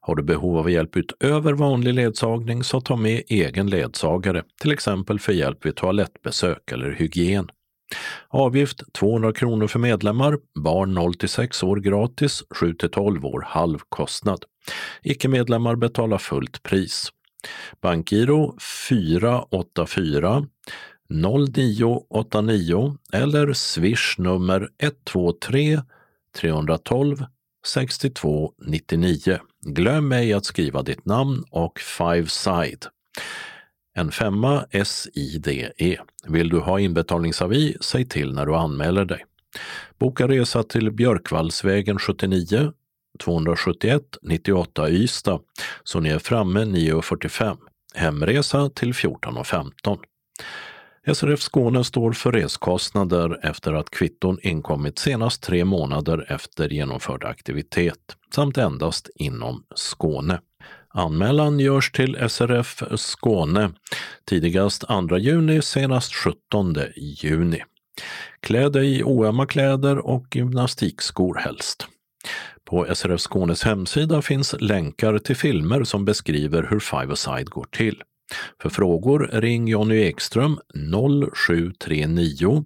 [0.00, 5.18] Har du behov av hjälp utöver vanlig ledsagning så ta med egen ledsagare, till exempel
[5.18, 7.50] för hjälp vid toalettbesök eller hygien.
[8.28, 13.44] Avgift 200 kronor för medlemmar, barn 0 till 6 år gratis, 7 till 12 år
[13.46, 14.44] halv kostnad.
[15.02, 17.12] Icke-medlemmar betalar fullt pris.
[17.80, 18.56] Bankgiro
[18.88, 20.46] 484
[21.08, 25.80] 0989 eller swish nummer 123
[26.40, 27.24] 312
[27.66, 29.38] 6299.
[29.66, 32.86] Glöm ej att skriva ditt namn och five side.
[33.94, 36.00] En femma SIDE.
[36.26, 39.24] Vill du ha inbetalningsavi, säg till när du anmäler dig.
[39.98, 42.72] Boka resa till Björkvallsvägen 79
[43.18, 45.40] 271 98 Ystad
[45.84, 47.56] så ni är framme 9.45.
[47.94, 49.98] Hemresa till 14.15.
[51.14, 58.16] SRF Skåne står för reskostnader efter att kvitton inkommit senast tre månader efter genomförd aktivitet
[58.34, 60.40] samt endast inom Skåne.
[60.88, 63.70] Anmälan görs till SRF Skåne
[64.28, 67.62] tidigast 2 juni, senast 17 juni.
[68.40, 71.86] Klä dig i oömma kläder och gymnastikskor helst.
[72.64, 78.02] På SRF Skånes hemsida finns länkar till filmer som beskriver hur Five-A-Side går till.
[78.62, 80.58] För frågor ring Jonny Ekström
[81.34, 82.64] 0739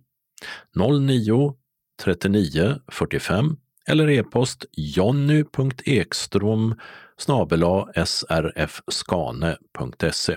[0.77, 1.55] 09
[2.03, 3.57] 39 45
[3.87, 6.75] eller e-post jonny.ekstrom
[8.05, 10.37] srfskane.se.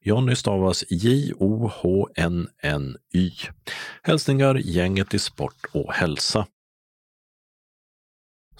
[0.00, 2.50] Jonny stavas J-O-H-N-N-Y.
[4.02, 6.46] Hälsningar gänget i sport och hälsa.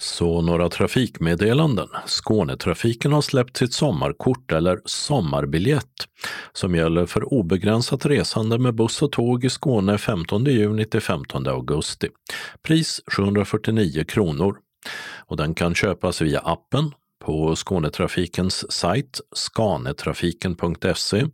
[0.03, 1.87] Så några trafikmeddelanden.
[2.05, 5.93] Skånetrafiken har släppt sitt sommarkort eller sommarbiljett
[6.53, 11.47] som gäller för obegränsat resande med buss och tåg i Skåne 15 juni till 15
[11.47, 12.09] augusti.
[12.67, 14.57] Pris 749 kronor
[15.25, 16.91] och den kan köpas via appen
[17.25, 21.25] på Skånetrafikens sajt skanetrafiken.se,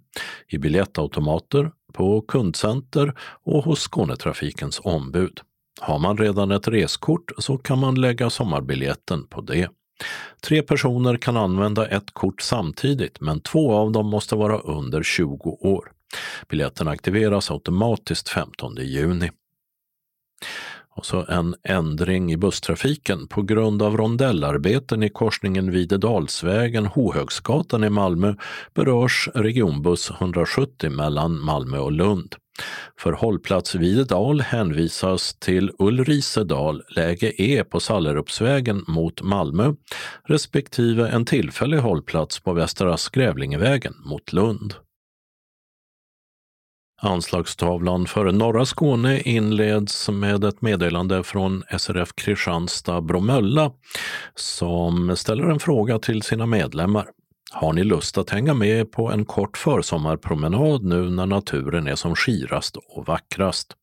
[0.47, 3.13] i biljettautomater, på kundcenter
[3.45, 5.41] och hos Skånetrafikens ombud.
[5.79, 9.69] Har man redan ett reskort så kan man lägga sommarbiljetten på det.
[10.41, 15.49] Tre personer kan använda ett kort samtidigt, men två av dem måste vara under 20
[15.49, 15.91] år.
[16.49, 19.31] Biljetten aktiveras automatiskt 15 juni.
[20.95, 23.27] Och så en ändring i busstrafiken.
[23.27, 28.35] På grund av rondellarbeten i korsningen Videdalsvägen Hohögsgatan i Malmö
[28.73, 32.35] berörs regionbuss 170 mellan Malmö och Lund.
[32.97, 39.73] För hållplats Videdal hänvisas till Ulrisedal, läge E på Sallerupsvägen mot Malmö
[40.23, 44.73] respektive en tillfällig hållplats på Västra Skrävlingevägen mot Lund.
[47.01, 53.71] Anslagstavlan för norra Skåne inleds med ett meddelande från SRF Kristianstad Bromölla
[54.35, 57.05] som ställer en fråga till sina medlemmar.
[57.51, 62.15] Har ni lust att hänga med på en kort försommarpromenad nu när naturen är som
[62.15, 63.75] skirast och vackrast?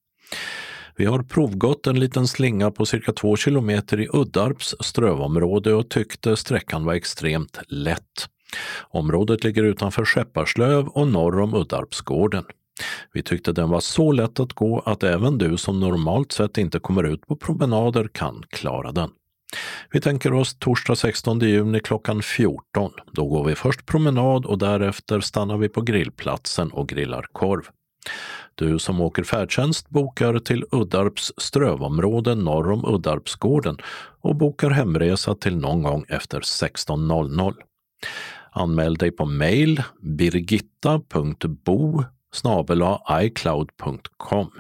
[0.97, 6.37] Vi har provgått en liten slinga på cirka två kilometer i Uddarps strövområde och tyckte
[6.37, 8.29] sträckan var extremt lätt.
[8.81, 12.45] Området ligger utanför Skepparslöv och norr om Uddarpsgården.
[13.13, 16.79] Vi tyckte den var så lätt att gå att även du som normalt sett inte
[16.79, 19.11] kommer ut på promenader kan klara den.
[19.91, 22.93] Vi tänker oss torsdag 16 juni klockan 14.
[23.13, 27.63] Då går vi först promenad och därefter stannar vi på grillplatsen och grillar korv.
[28.55, 33.77] Du som åker färdtjänst bokar till Uddarps strövområde norr om Uddarpsgården
[34.21, 37.55] och bokar hemresa till någon gång efter 16.00.
[38.51, 42.03] Anmäl dig på mejl, birgitta.bo
[43.23, 44.51] icloud.com.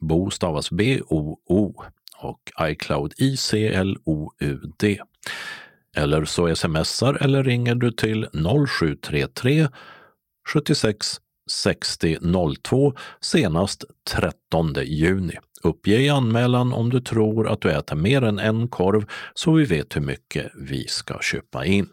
[0.00, 1.84] Bo stavas B-O-O
[2.20, 4.98] och iCloud i CLOUD.
[5.96, 8.28] Eller så smsar eller ringer du till
[8.68, 9.68] 0733
[10.48, 12.18] 76 60
[12.62, 15.38] 02 senast 13 juni.
[15.62, 19.04] Uppge i anmälan om du tror att du äter mer än en korv
[19.34, 21.88] så vi vet hur mycket vi ska köpa in.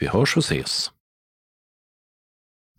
[0.00, 0.90] Vi hörs och ses!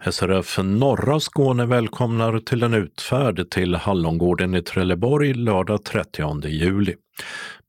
[0.03, 6.95] SRF Norra Skåne välkomnar till en utfärd till Hallongården i Trelleborg lördag 30 juli.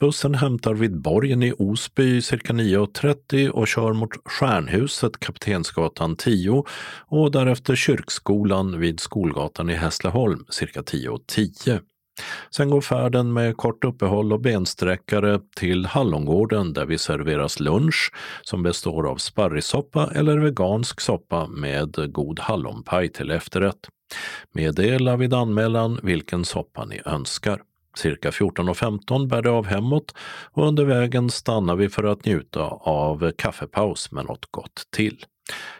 [0.00, 6.64] Bussen hämtar vid borgen i Osby cirka 9.30 och kör mot Stjärnhuset Kaptensgatan 10
[7.08, 11.80] och därefter Kyrkskolan vid Skolgatan i Hässleholm cirka 10.10.
[12.50, 18.12] Sen går färden med kort uppehåll och bensträckare till Hallongården där vi serveras lunch
[18.42, 23.88] som består av sparrissoppa eller vegansk soppa med god hallonpaj till efterrätt.
[24.52, 27.62] Meddela vid anmälan vilken soppa ni önskar.
[27.96, 30.14] Cirka 14.15 bär det av hemåt
[30.52, 35.24] och under vägen stannar vi för att njuta av kaffepaus med något gott till.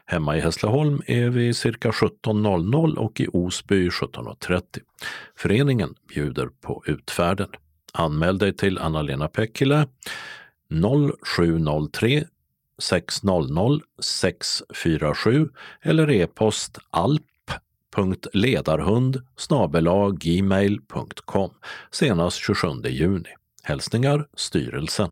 [0.05, 4.63] Hemma i Hässleholm är vi cirka 17.00 och i Osby 17.30.
[5.37, 7.49] Föreningen bjuder på utfärden.
[7.93, 9.87] Anmäl dig till Anna-Lena Pekkilä
[11.25, 12.25] 0703
[12.79, 15.49] 600 647
[15.83, 19.23] eller e-post alp.ledarhund
[20.19, 21.51] gmail.com
[21.91, 23.29] senast 27 juni.
[23.63, 25.11] Hälsningar styrelsen.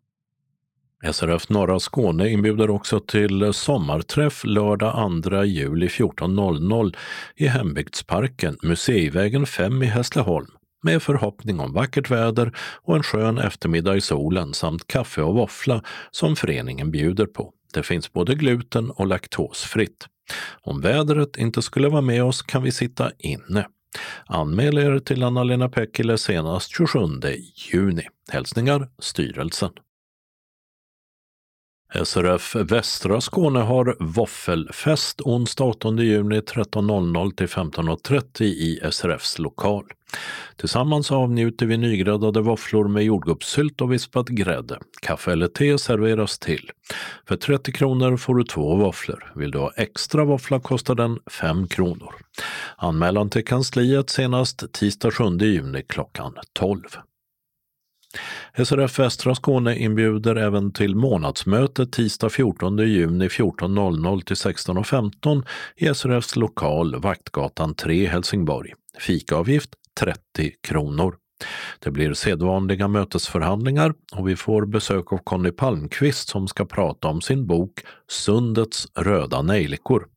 [1.03, 6.95] SRF Norra Skåne inbjuder också till sommarträff lördag 2 juli 14.00
[7.35, 10.47] i Hembygdsparken, Museivägen 5 i Hässleholm
[10.85, 15.83] med förhoppning om vackert väder och en skön eftermiddag i solen samt kaffe och våffla
[16.11, 17.51] som föreningen bjuder på.
[17.73, 20.07] Det finns både gluten och laktosfritt.
[20.61, 23.67] Om vädret inte skulle vara med oss kan vi sitta inne.
[24.25, 26.99] Anmäl er till Anna-Lena Pekkilä senast 27
[27.71, 28.07] juni.
[28.31, 29.71] Hälsningar styrelsen.
[31.93, 39.85] SRF Västra Skåne har våffelfest onsdag 8 juni 13.00 till 15.30 i SRFs lokal.
[40.55, 44.79] Tillsammans avnjuter vi nygräddade våfflor med jordgubbssylt och vispad grädde.
[45.01, 46.71] Kaffe eller te serveras till.
[47.27, 49.31] För 30 kronor får du två våfflor.
[49.35, 52.13] Vill du ha extra våffla kostar den 5 kronor.
[52.77, 56.81] Anmälan till kansliet senast tisdag 7 juni klockan 12.
[58.57, 65.45] SRF Västra Skåne inbjuder även till månadsmöte tisdag 14 juni 14.00 till 16.15
[65.75, 68.73] i SRFs lokal Vaktgatan 3 Helsingborg.
[68.99, 71.15] Fikaavgift 30 kronor.
[71.79, 77.21] Det blir sedvanliga mötesförhandlingar och vi får besök av Conny Palmqvist som ska prata om
[77.21, 80.07] sin bok Sundets röda nejlikor.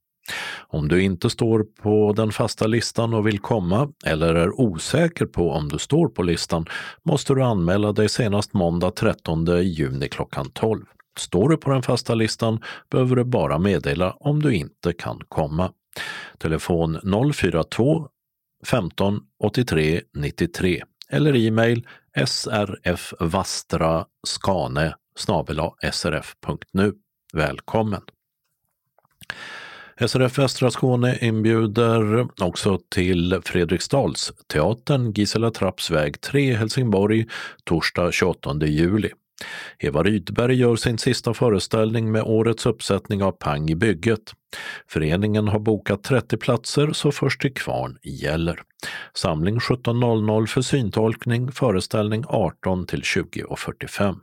[0.69, 5.51] Om du inte står på den fasta listan och vill komma eller är osäker på
[5.51, 6.67] om du står på listan
[7.03, 10.85] måste du anmäla dig senast måndag 13 juni klockan 12.
[11.19, 12.61] Står du på den fasta listan
[12.91, 15.73] behöver du bara meddela om du inte kan komma.
[16.39, 16.99] Telefon
[17.35, 18.09] 042
[18.67, 21.87] 15 83 93 eller e-mail
[22.27, 24.95] srfvastraskane
[25.93, 26.95] srf.nu.
[27.33, 28.03] Välkommen!
[30.07, 37.27] SRF Västra Skåne inbjuder också till Fredriksdalsteatern, Gisela Trapps väg 3, Helsingborg,
[37.65, 39.11] torsdag 28 juli.
[39.79, 44.33] Eva Rydberg gör sin sista föreställning med årets uppsättning av Pang i bygget.
[44.89, 48.61] Föreningen har bokat 30 platser så först till kvarn gäller.
[49.15, 54.17] Samling 17.00 för syntolkning, föreställning 18 till 20.45.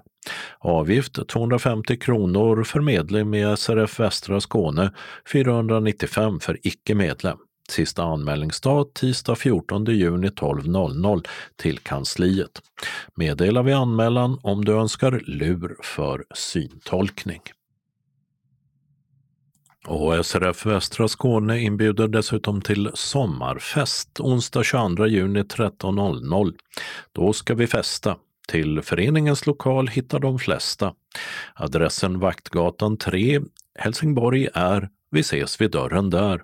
[0.59, 4.91] Avgift 250 kronor för medlem i SRF Västra Skåne,
[5.31, 7.37] 495 för icke-medlem.
[7.69, 12.61] Sista anmälningsdag tisdag 14 juni 12.00 till kansliet.
[13.15, 17.41] Meddela vid anmälan om du önskar lur för syntolkning.
[19.87, 26.53] Och SRF Västra Skåne inbjuder dessutom till sommarfest onsdag 22 juni 13.00.
[27.11, 28.15] Då ska vi festa.
[28.47, 30.93] Till föreningens lokal hittar de flesta.
[31.53, 33.41] Adressen Vaktgatan 3,
[33.79, 36.41] Helsingborg är Vi ses vid dörren där.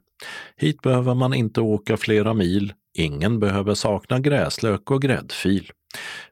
[0.55, 2.73] Hit behöver man inte åka flera mil.
[2.97, 5.71] Ingen behöver sakna gräslök och gräddfil.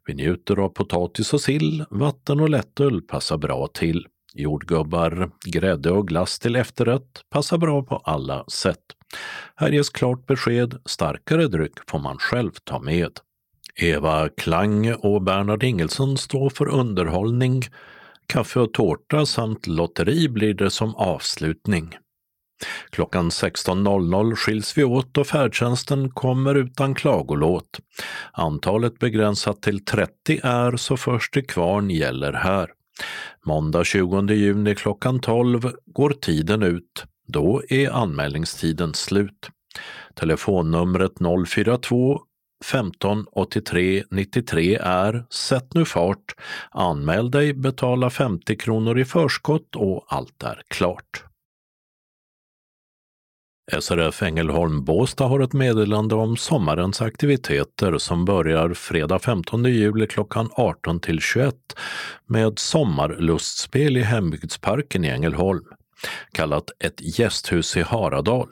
[0.06, 4.08] Vi njuter av potatis och sill, vatten och lättöl passar bra till.
[4.34, 8.84] Jordgubbar, grädde och glass till efterrätt passar bra på alla sätt.
[9.56, 13.12] Här ges klart besked, starkare dryck får man själv ta med.
[13.82, 17.62] Eva Klang och Bernhard Ingelsson står för underhållning.
[18.28, 21.98] Kaffe och tårta samt lotteri blir det som avslutning.
[22.90, 27.80] Klockan 16.00 skiljs vi åt och färdtjänsten kommer utan klagolåt.
[28.32, 32.70] Antalet begränsat till 30 är så först till kvarn gäller här.
[33.46, 37.06] Måndag 20 juni klockan 12 går tiden ut.
[37.28, 39.50] Då är anmälningstiden slut.
[40.16, 41.14] Telefonnumret
[41.48, 42.22] 042
[42.66, 46.36] 15 83 93 är Sätt nu fart,
[46.72, 51.24] anmäl dig, betala 50 kronor i förskott och allt är klart.
[53.80, 60.50] SRF Ängelholm Båstad har ett meddelande om sommarens aktiviteter som börjar fredag 15 juli klockan
[60.54, 61.56] 18 till 21
[62.26, 65.66] med sommarlustspel i hembygdsparken i Ängelholm,
[66.32, 68.50] kallat Ett gästhus i Haradal.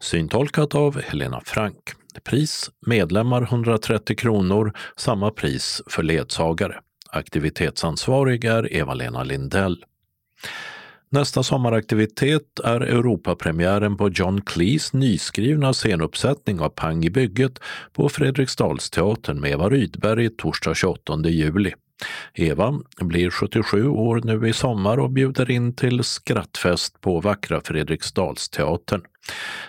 [0.00, 2.03] Syntolkat av Helena Frank.
[2.24, 6.80] Pris medlemmar 130 kronor, samma pris för ledsagare.
[7.10, 9.84] Aktivitetsansvarig är Eva-Lena Lindell.
[11.10, 17.58] Nästa sommaraktivitet är Europapremiären på John Cleese nyskrivna scenuppsättning av Pang i bygget
[17.92, 21.74] på Fredriksdalsteatern med Eva Rydberg torsdag 28 juli.
[22.34, 29.02] Eva blir 77 år nu i sommar och bjuder in till skrattfest på vackra Fredriksdalsteatern.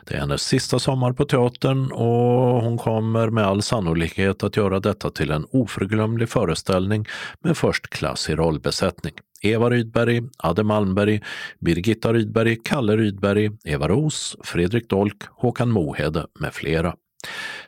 [0.06, 4.80] Det är hennes sista sommar på teatern och hon kommer med all sannolikhet att göra
[4.80, 7.06] detta till en oförglömlig föreställning
[7.40, 9.14] med förstklassig rollbesättning.
[9.42, 11.22] Eva Rydberg, Adde Malmberg,
[11.60, 16.96] Birgitta Rydberg, Kalle Rydberg, Eva Ros, Fredrik Dolk, Håkan Mohede med flera.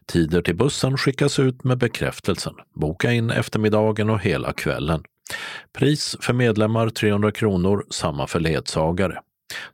[0.05, 2.53] Tider till bussen skickas ut med bekräftelsen.
[2.76, 5.03] Boka in eftermiddagen och hela kvällen.
[5.73, 9.19] Pris för medlemmar 300 kronor, samma för ledsagare.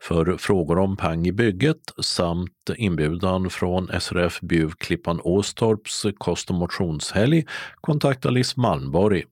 [0.00, 6.56] För frågor om pang i bygget samt inbjudan från SRF Bjuv Klippan Åstorps kost och
[6.56, 7.44] motionshelg
[7.80, 9.24] kontakta Liss Malmborg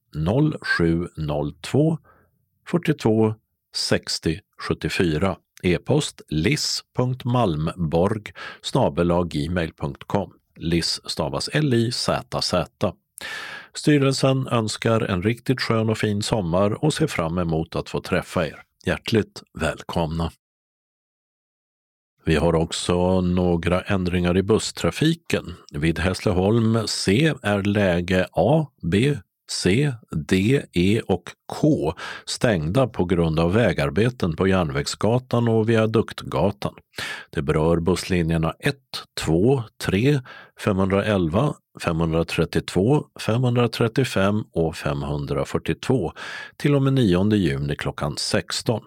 [0.62, 1.98] 0702
[2.68, 3.34] 42
[3.74, 8.32] 60 74 e-post liss.malmborg
[9.28, 12.66] gmail.com Liss stavas L-I-Z-Z.
[13.74, 18.46] Styrelsen önskar en riktigt skön och fin sommar och ser fram emot att få träffa
[18.46, 18.62] er.
[18.86, 20.30] Hjärtligt välkomna!
[22.24, 25.54] Vi har också några ändringar i busstrafiken.
[25.72, 29.16] Vid Hässleholm C är läge A, B,
[29.50, 31.92] C, D, E och K
[32.24, 36.74] stängda på grund av vägarbeten på Järnvägsgatan och Viaduktgatan.
[37.30, 38.76] Det berör busslinjerna 1,
[39.20, 40.20] 2, 3,
[40.64, 46.12] 511, 532, 535 och 542
[46.56, 48.82] till och med 9 juni klockan 16.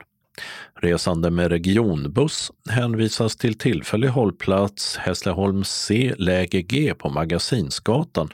[0.82, 8.30] Resande med regionbuss hänvisas till tillfällig hållplats Hässleholm C läge G på Magasinsgatan.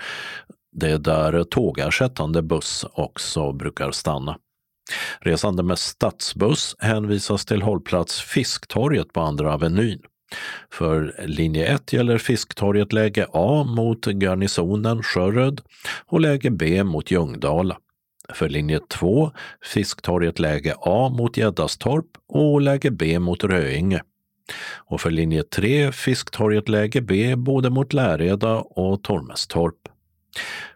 [0.72, 4.38] Det är där tågersättande buss också brukar stanna.
[5.20, 10.02] Resande med stadsbuss hänvisas till hållplats Fisktorget på Andra Avenyn.
[10.70, 15.62] För linje 1 gäller Fisktorget läge A mot Garnisonen Sjöröd
[16.06, 17.78] och läge B mot Ljungdala.
[18.34, 19.32] För linje 2
[19.64, 24.02] Fisktorget läge A mot Gäddastorp och läge B mot Röinge.
[24.76, 29.76] Och för linje 3 Fisktorget läge B både mot Läreda och Tormestorp.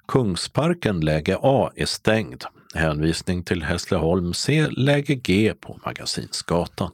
[0.07, 2.43] Kungsparken läge A är stängd.
[2.73, 6.91] Hänvisning till Hässleholm C läge G på Magasinsgatan.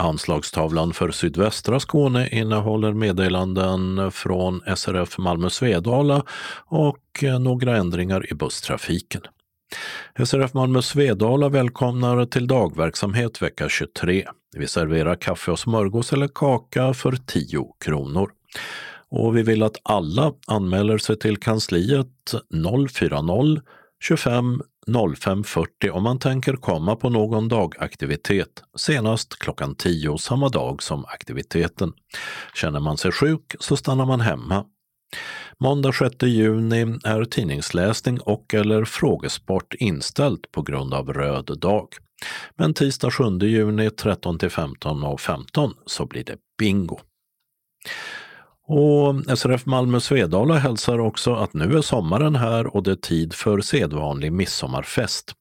[0.00, 6.22] Anslagstavlan för sydvästra Skåne innehåller meddelanden från SRF Malmö Svedala
[6.66, 9.22] och eh, några ändringar i busstrafiken.
[10.24, 14.26] SRF Malmö Svedala välkomnar till dagverksamhet vecka 23.
[14.56, 18.30] Vi serverar kaffe och smörgås eller kaka för 10 kronor.
[19.10, 22.34] Och vi vill att alla anmäler sig till kansliet
[22.90, 23.62] 040
[24.02, 31.04] 25 05.40 om man tänker komma på någon dagaktivitet, senast klockan 10 samma dag som
[31.04, 31.92] aktiviteten.
[32.54, 34.64] Känner man sig sjuk så stannar man hemma.
[35.58, 41.88] Måndag 6 juni är tidningsläsning och eller frågesport inställt på grund av röd dag.
[42.56, 47.00] Men tisdag 7 juni 13 till 15 och 15 så blir det bingo.
[48.72, 53.34] Och SRF Malmö Svedala hälsar också att nu är sommaren här och det är tid
[53.34, 55.32] för sedvanlig midsommarfest.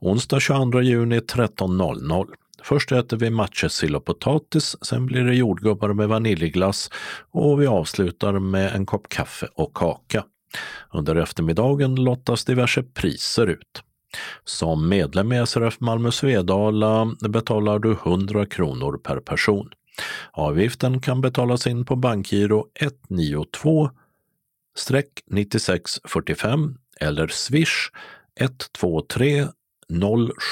[0.00, 2.26] Onsdag 22 juni 13.00.
[2.62, 6.90] Först äter vi matjessill och potatis, sen blir det jordgubbar med vaniljglass
[7.30, 10.24] och vi avslutar med en kopp kaffe och kaka.
[10.92, 13.82] Under eftermiddagen lottas diverse priser ut.
[14.44, 19.70] Som medlem i SRF Malmö Svedala betalar du 100 kronor per person.
[20.32, 23.90] Avgiften kan betalas in på bankgiro 192
[25.30, 27.90] 9645 eller swish
[28.40, 29.46] 123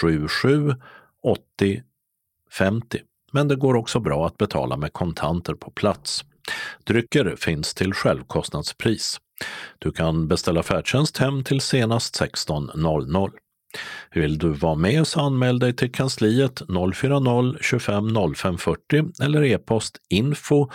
[0.01, 0.75] 077
[1.23, 1.83] 80
[2.59, 3.01] 50.
[3.33, 6.25] Men det går också bra att betala med kontanter på plats.
[6.85, 9.21] Drycker finns till självkostnadspris.
[9.79, 13.33] Du kan beställa färdtjänst hem till senast 16.00.
[14.15, 16.63] Vill du vara med så anmäl dig till kansliet
[16.95, 20.71] 040 25 05 40 eller e-post info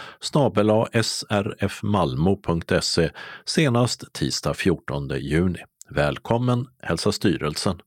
[1.01, 3.09] srfmalmo.se
[3.45, 5.59] senast tisdag 14 juni.
[5.89, 7.81] Välkommen hälsa styrelsen.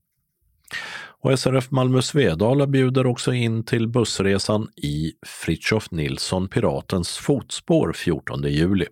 [1.22, 8.42] Och SRF Malmö Svedala bjuder också in till bussresan i Fritjof Nilsson Piratens fotspår 14
[8.42, 8.86] juli.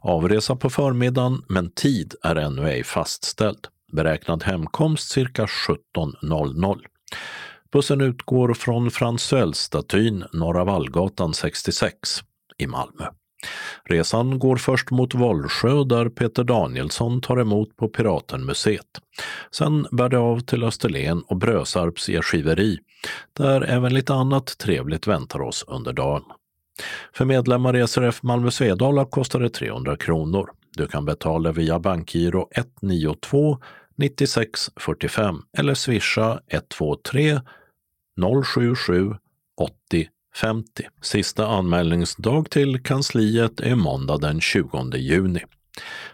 [0.00, 3.66] Avresa på förmiddagen, men tid är ännu ej fastställd.
[3.94, 6.80] Beräknad hemkomst cirka 17.00.
[7.72, 11.98] Bussen utgår från Franzell-statyn Norra Vallgatan 66
[12.58, 13.04] i Malmö.
[13.84, 18.86] Resan går först mot Vollsjö där Peter Danielsson tar emot på Piratenmuseet.
[19.50, 22.78] Sen bär det av till Österlen och Brösarps gästgiveri
[23.32, 26.22] där även lite annat trevligt väntar oss under dagen.
[27.12, 30.50] För medlemmar i SRF Malmö Svedala kostar det 300 kronor.
[30.76, 33.58] Du kan betala via bankgiro 192
[33.96, 37.40] 96 45 eller swisha 123
[38.44, 39.16] 077
[39.60, 40.82] 80 50.
[41.02, 45.40] Sista anmälningsdag till kansliet är måndag den 20 juni.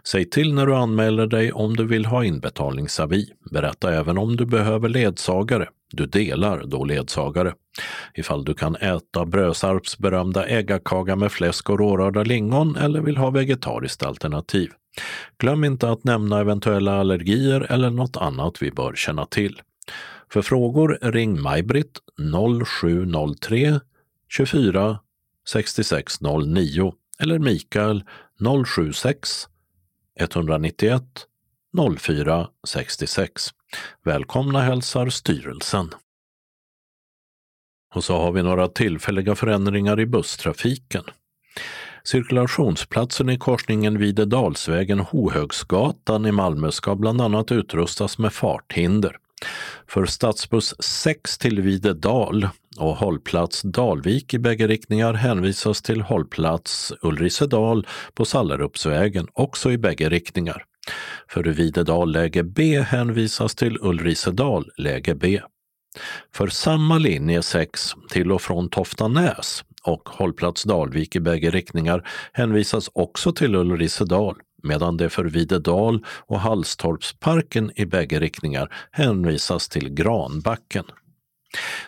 [0.06, 3.26] Säg till när du anmäler dig om du vill ha inbetalningsavi.
[3.50, 5.68] Berätta även om du behöver ledsagare.
[5.92, 7.54] Du delar då ledsagare.
[8.14, 13.30] Ifall du kan äta Brösarps berömda äggakaga med fläsk och rårörda lingon eller vill ha
[13.30, 14.70] vegetariskt alternativ.
[15.38, 19.62] Glöm inte att nämna eventuella allergier eller något annat vi bör känna till.
[20.32, 21.98] För frågor ring Maj-Britt
[22.66, 23.80] 0703
[24.28, 24.98] 24
[25.48, 28.04] 6609 eller Mikael
[28.66, 29.48] 076
[30.20, 31.02] 191
[31.98, 33.48] 04 66.
[34.04, 35.90] Välkomna hälsar styrelsen.
[37.94, 41.04] Och så har vi några tillfälliga förändringar i busstrafiken.
[42.04, 49.16] Cirkulationsplatsen i korsningen Videdalsvägen Hohögsgatan i Malmö ska bland annat utrustas med farthinder.
[49.88, 52.48] För stadsbuss 6 till Videdal
[52.78, 60.08] och hållplats Dalvik i bägge riktningar hänvisas till hållplats Ulricedal på Sallerupsvägen, också i bägge
[60.08, 60.64] riktningar.
[61.28, 65.40] För Videdal läge B hänvisas till Ulricedal läge B.
[66.34, 72.90] För samma linje 6 till och från Toftanäs och hållplats Dalvik i bägge riktningar hänvisas
[72.92, 80.84] också till Ulricedal, medan det för Videdal och Hallstorpsparken i bägge riktningar hänvisas till Granbacken.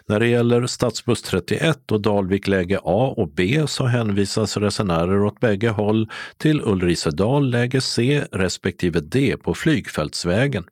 [0.06, 5.40] När det gäller stadsbuss 31 och Dalvik läge A och B så hänvisas resenärer åt
[5.40, 10.64] bägge håll till Ulricedal läge C respektive D på Flygfältsvägen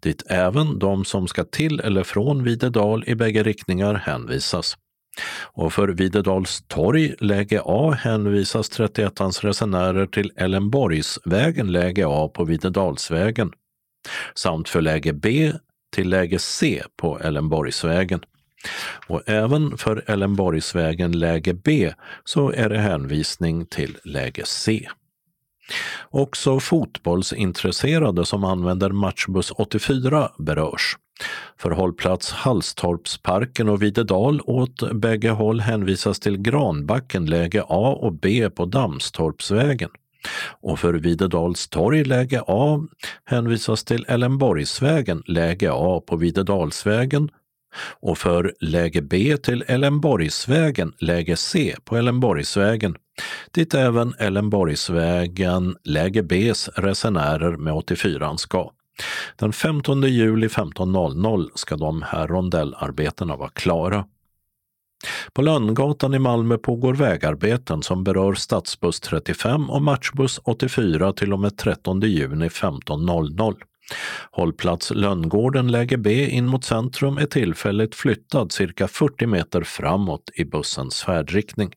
[0.00, 4.76] dit även de som ska till eller från Videdal i bägge riktningar hänvisas.
[5.42, 13.52] Och för Videdals torg, läge A, hänvisas 31ans resenärer till Ellenborgsvägen, läge A på Videdalsvägen,
[14.34, 15.52] samt för läge B
[15.94, 18.20] till läge C på Ellenborgsvägen.
[19.06, 21.92] Och även för Ellenborgsvägen läge B
[22.24, 24.88] så är det hänvisning till läge C.
[26.10, 30.96] Också fotbollsintresserade som använder matchbuss 84 berörs.
[31.58, 38.50] För hållplats Hallstorpsparken och Videdal åt bägge håll hänvisas till Granbacken läge A och B
[38.50, 39.90] på Damstorpsvägen.
[40.60, 42.80] Och för Videdals torg läge A
[43.24, 47.28] hänvisas till Ellenborgsvägen läge A på Videdalsvägen
[48.00, 52.96] och för läge B till Ellenborgsvägen läge C på Ellenborgsvägen
[53.50, 58.70] dit även Ellenborgsvägen läge Bs resenärer med 84 ska.
[59.36, 64.04] Den 15 juli 15.00 ska de här rondellarbetena vara klara.
[65.32, 71.40] På Lönngatan i Malmö pågår vägarbeten som berör stadsbuss 35 och matchbuss 84 till och
[71.40, 73.54] med 13 juni 15.00.
[74.30, 80.44] Hållplats Lönngården läge B in mot centrum är tillfälligt flyttad cirka 40 meter framåt i
[80.44, 81.72] bussens färdriktning.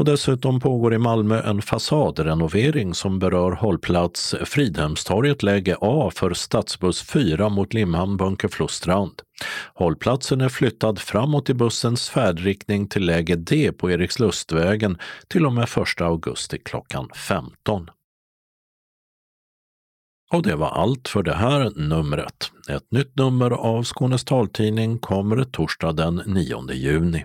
[0.00, 7.02] Och dessutom pågår i Malmö en fasadrenovering som berör hållplats Fridhemstorget läge A för stadsbuss
[7.02, 9.22] 4 mot Limhamn Bunkeflostrand.
[9.74, 14.98] Hållplatsen är flyttad framåt i bussens färdriktning till läge D på Erikslustvägen
[15.28, 17.90] till och med 1 augusti klockan 15.
[20.32, 22.50] Och det var allt för det här numret.
[22.68, 27.24] Ett nytt nummer av Skånes taltidning kommer torsdag den 9 juni.